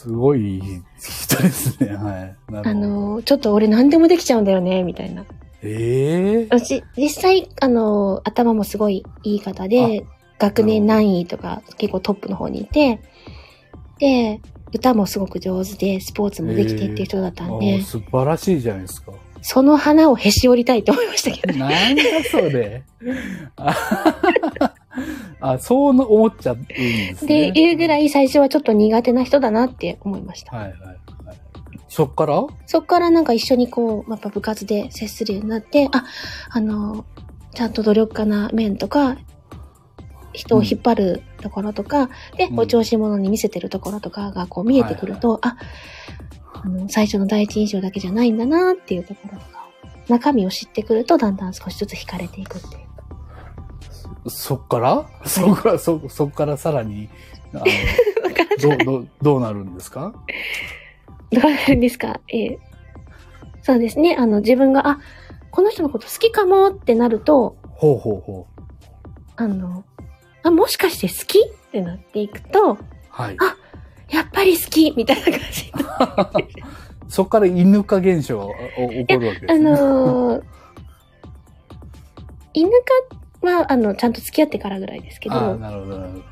[0.00, 0.62] すごい
[0.98, 1.94] 人ですね。
[1.94, 2.36] はい。
[2.64, 5.26] あの、ちょっと俺何でもできちゃうんだよね、みたいな。
[5.62, 10.06] ええ私、実際、あの、頭もすごいいい方で、
[10.38, 13.02] 学年何位とか結構トップの方にいて、
[13.98, 14.40] で、
[14.72, 19.12] 歌もすごく上手で、スポーツもできてっていう人だったんあで、素晴らしいじゃないですか。
[19.42, 21.58] その花をへし折りたいと思いましたけどね。
[21.58, 22.84] なんだそれ。
[25.40, 27.52] ああ、そう思っちゃうんですね。
[27.52, 30.56] で、いうぐらい最初はちょっと苦手な人だなって思いました。
[30.56, 30.96] はいはいはい。
[31.88, 32.46] そっから？
[32.66, 36.04] そっからなんか一緒にこう、やっぱ部活で接するようになって、あ、
[36.50, 37.04] あの、
[37.52, 39.16] ちゃんと努力家な面とか、
[40.32, 45.56] 人を引っ張るところとか、で、うんお調子者に見せてるところとかがこう見えてくると、あ、
[46.52, 49.68] あの、最初の第一印象だけじゃないんだなっていうところとか、
[50.08, 52.89] 中身を知ってくるとだんだん少しずつ惹かれていくっていう。
[54.28, 55.06] そっから？
[55.26, 57.08] そっから、そ、そっからさらに、
[57.54, 57.64] あの、
[58.60, 60.12] どう、どう、どうなるんですか？
[61.30, 62.20] どうなるんですか？
[62.28, 62.58] えー
[63.62, 64.16] そうですね。
[64.18, 64.98] あの、自分が、あ、
[65.50, 68.62] この人のこと好きかもってなると、ほうほうほう。
[69.36, 69.84] あの、
[70.42, 72.78] あ、もしかして好きってなっていくと、
[73.10, 73.36] はい。
[73.38, 73.56] あ
[74.08, 75.72] やっぱり好きみたいな感じ。
[77.08, 79.60] そっから犬化現象がお起こるわけですあね。
[79.70, 80.42] のー、
[82.54, 82.76] 犬か
[83.42, 86.24] は、あの、ちゃんと付き合ってからぐらいですけど、なるほど、なるほど。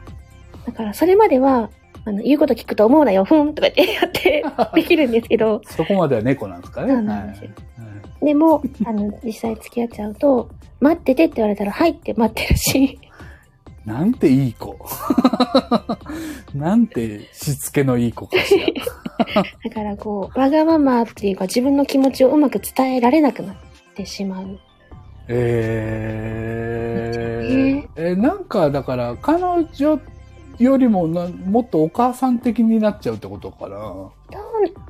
[0.66, 1.70] だからそれまでは、
[2.04, 4.44] あの、言うこと聞くと思うなよ、ふんとかってやって
[4.74, 6.92] できるんですけど、そこまでは猫なんですかね？
[6.94, 7.84] そうなんですよは
[8.22, 10.48] いでも、あの、実際付き合っちゃうと、
[10.80, 12.98] 待っててって言われたら、はいって待ってるし、
[13.86, 14.76] なんていい子。
[16.54, 19.42] なんてしつけのいい子かしら。
[19.64, 23.56] だからこう、わがままっていうか自分の気持ちをうまく伝えられなくなっ
[23.94, 24.58] てしまう。
[25.28, 30.00] えー、え、なんかだから彼女
[30.58, 33.76] よりもなもっとお母さん的になっちゃうってことかな。
[33.78, 34.12] ど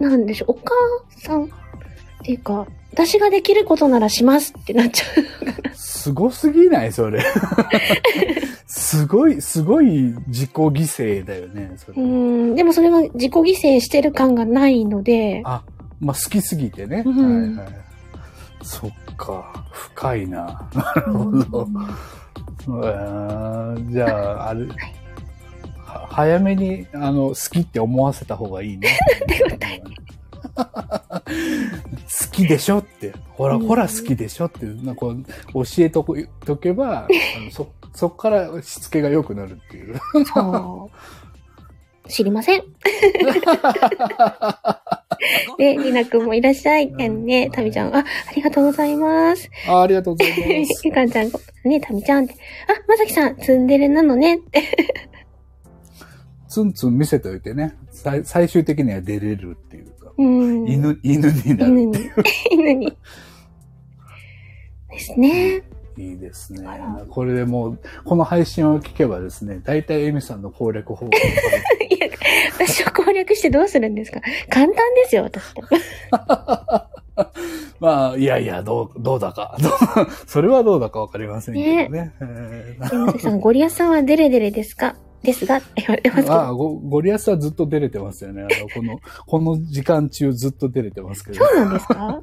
[0.01, 0.72] うなんでしょうお母
[1.20, 1.49] さんっ
[2.22, 5.74] ていうか、私ができることならしますってなっちゃう。
[5.74, 7.22] すごすぎないそれ。
[8.66, 11.72] すごい、すごい自己犠牲だよね。
[11.76, 15.62] それうーん、でもそれは自己犠牲してる感がないので、あ、
[16.01, 17.03] まあ、好きすぎてね。
[17.05, 17.74] うんはいはい。
[18.62, 20.69] そっか、深いな。
[20.73, 21.69] なるほど
[22.66, 24.66] うんじゃあ、あれ、
[25.85, 28.99] は早めに、あの、好きって思わせた方がいいね。
[30.57, 30.64] 好
[32.33, 35.25] きでしょって、ほら、うんほら好きでしょって、なんかこう
[35.64, 40.01] 教えとくとけば、 あのそ、そっからしつけが良くなるっていう。
[40.33, 40.99] そう。
[42.09, 42.62] 知りません。
[45.59, 46.91] で、りなくんもいらっしゃい。
[46.93, 47.95] ね、たみちゃん。
[47.95, 48.05] あ、あ
[48.35, 49.51] りがとうございます。
[49.69, 50.81] あありがとうございます。
[50.87, 51.31] ゆかんちゃん、
[51.64, 52.35] ね、たみちゃんって。
[52.35, 52.37] あ、
[52.87, 54.62] まさきさん、ツンデレなのねって。
[56.49, 60.69] ツンツン見せておいてね、最最終的には出れるっていうか、うん。
[60.69, 61.73] 犬、犬になる。
[61.73, 62.11] 犬に。
[62.51, 62.97] 犬に。
[64.91, 65.62] ですね。
[65.99, 66.61] いいですね。
[67.11, 72.07] これでもう、この配信を聞けばですね、大体エミさんの攻略法が分かるいや、
[72.55, 74.20] 私を攻略してどうするんですか？
[74.49, 75.42] 簡単ですよ、私。
[77.80, 79.57] まあ、いやいや、どう、どうだか。
[80.26, 82.12] それはどうだかわかりませんけどね。
[82.20, 84.94] えー山崎さん、ゴリアスさんはデレデレですか？
[85.22, 86.34] ですが言われてますけど。
[86.40, 88.42] あゴゴリアスはずっとデレてますよね。
[88.42, 91.44] あの、この、この時間中ずっとデレてますけど。
[91.44, 92.22] そうなんですか？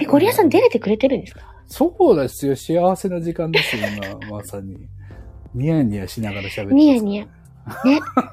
[0.00, 1.42] え、ゴリアスさんデレてくれてるんですか？
[1.72, 2.54] そうですよ。
[2.54, 3.82] 幸せな時間ですよ、
[4.20, 4.76] 今、まさに。
[5.54, 6.74] ニヤニヤしながら喋ってます。
[6.74, 7.24] ニヤニヤ。
[7.24, 7.30] ね。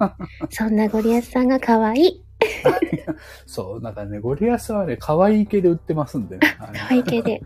[0.51, 2.23] そんなゴリアスさんが可愛い。
[3.45, 6.41] そう、なんかね、ゴリアスはね、可愛い系で売ってますんでね。
[6.59, 7.41] 可愛い系で。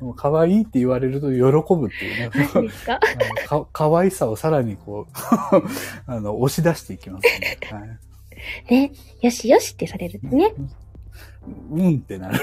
[0.00, 1.40] もう可愛いって言われると喜
[1.74, 2.30] ぶっていうね。
[2.54, 3.00] 何ですか？
[3.72, 5.12] 可愛さをさらにこう、
[6.06, 7.58] あの、押し出していきますね。
[7.70, 8.92] はい、ね。
[9.22, 10.52] よしよしってされるとね。
[11.70, 12.38] うんってなる。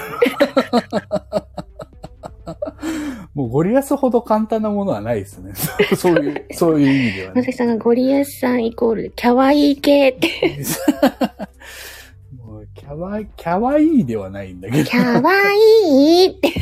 [3.54, 5.52] ゴリアスほど簡単なものはないですね。
[5.96, 7.52] そういう、 そういう意味ではねまさき。
[7.52, 10.58] さんがゴリアスさんイコール、可愛い系って。
[12.36, 14.84] もうキャワイ、キャワイイではないんだけど。
[14.84, 16.52] キャワイイって、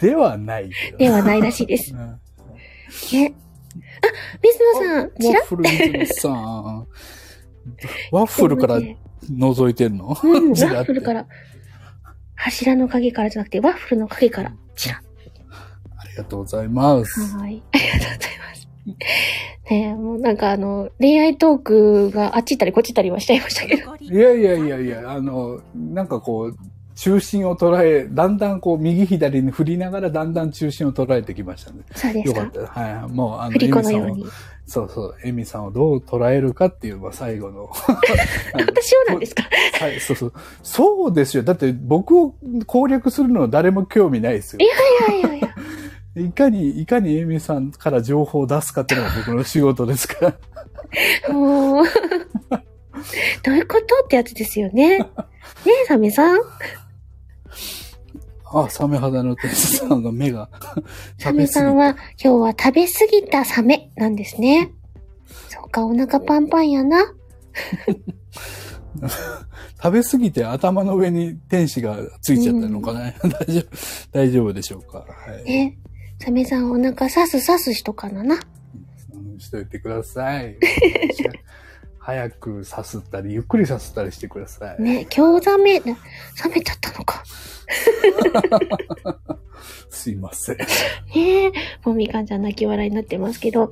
[0.00, 0.98] ではないけど。
[0.98, 1.94] ではないらしいです。
[1.94, 2.14] うんね。
[2.16, 4.08] あ、
[4.42, 6.86] 水野さん、ちらワッフル水野さん。
[8.10, 10.18] ワッフルから覗いてんの？
[10.20, 11.28] うん、ワッフルから。
[12.34, 15.02] 柱の影からじゃなくて、ワッフルの影から、ちら。
[15.96, 17.20] ありがとうございます。
[17.36, 17.62] はい。
[17.72, 18.68] ありがとうございます。
[18.84, 18.96] ね
[19.70, 23.96] え、もうなんかあの、恋愛トークがあっち行ったりこっち行ったりはしちゃいましたけど。
[24.00, 26.56] いやいやいやいや、あの、なんかこう、
[26.94, 31.78] 中心を捉え、だんだんこう、右左に振りながら、だんだん中心を捉えてきましたね。
[31.94, 32.64] そうですかよかっ。
[32.66, 32.80] た。
[32.80, 33.12] はい。
[33.12, 34.26] もう、あの、振り子のように。
[34.66, 37.68] そうそう、エミさんをどう捉えるかっていうのが最後 の。
[38.54, 39.42] 私はなんですか？
[39.80, 40.32] はい、そうそう。
[40.62, 41.42] そうですよ。
[41.42, 42.34] だって僕を
[42.66, 44.60] 攻略するのは誰も興味ないですよ。
[44.60, 45.48] いやいやいや。
[46.28, 50.34] いかに、いかにエミさんから情報を出すかっていうのが僕の仕事ですか
[51.28, 51.32] ら。
[51.34, 51.84] もう、
[53.42, 54.04] どういうこと？
[54.04, 54.98] ってやつですよね。
[54.98, 55.06] ね
[55.66, 56.38] え、サメさん
[58.52, 60.48] あ、サメ肌の天使さんが目が
[61.18, 64.70] サメさんは今日は食べ過ぎたサメなんですね。
[65.48, 67.02] そっか、お腹パンパンやな。
[69.82, 73.10] 食べ過ぎて頭の上に天使がついちゃったのかな、
[73.46, 73.66] 大丈夫、
[74.12, 74.98] 大丈夫でしょうか？
[74.98, 75.44] はい。
[75.44, 75.78] ね
[76.20, 78.36] サメさんお腹さすさすしとかなな。
[79.14, 80.56] うんしといてください。
[82.04, 84.82] 早くさすったり、ゆっくりさすったりしてください。
[84.82, 87.22] ね今日ザメ、冷めちゃったのか。
[89.88, 90.56] すいません。
[90.56, 90.64] ね
[91.14, 91.52] え、
[91.84, 93.70] もうみかんちゃん泣き笑いになってますけど、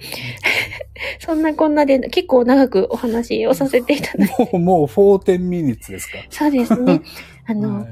[1.18, 4.34] そんなこんなで結構長くお話をさせていただいて。
[4.44, 6.18] もう、もう14ミニッツですか？
[6.30, 7.02] そうですね。
[7.46, 7.86] あの、はい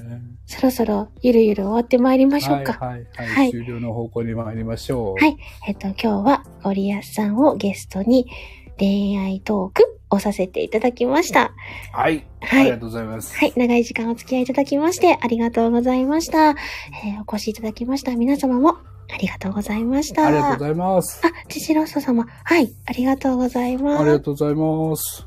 [0.50, 2.78] そろそろゆるゆる終わってまいりましょうか。
[2.80, 5.22] はい、はい、はい、はい終了の方向に参りましょう。
[5.22, 5.36] はい。
[5.66, 8.26] えっと、今日はゴリアスさんをゲストに
[8.78, 11.52] 恋愛トークをさせていただきました。
[11.92, 12.24] はい。
[12.40, 13.36] はいありがとうございます。
[13.36, 13.52] はい。
[13.56, 16.50] 長い時間お付き合いいただきましてありがとうございました。
[16.50, 16.56] えー
[17.26, 18.78] お越しいただきました皆様も
[19.10, 20.26] ありがとうございました。
[20.26, 21.20] ありがとうございます。
[21.24, 22.26] あ、チチロッソ様。
[22.44, 22.74] はい。
[22.86, 24.00] ありがとうございます。
[24.02, 25.26] ありがとうございます。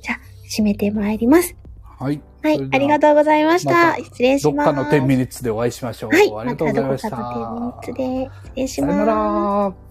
[0.00, 0.20] じゃあ、
[0.50, 1.54] 締めてまいります。
[1.98, 2.20] はい。
[2.42, 3.72] はいありがとうございました。
[3.72, 4.66] また失礼します。
[4.66, 6.10] どっかの10ミニッツでお会いしましょう。
[6.10, 6.32] はい。
[6.32, 7.10] ありがとうございました。
[7.10, 9.76] またどこかの10ミニッツで失礼しさよなます。
[9.76, 9.85] ら。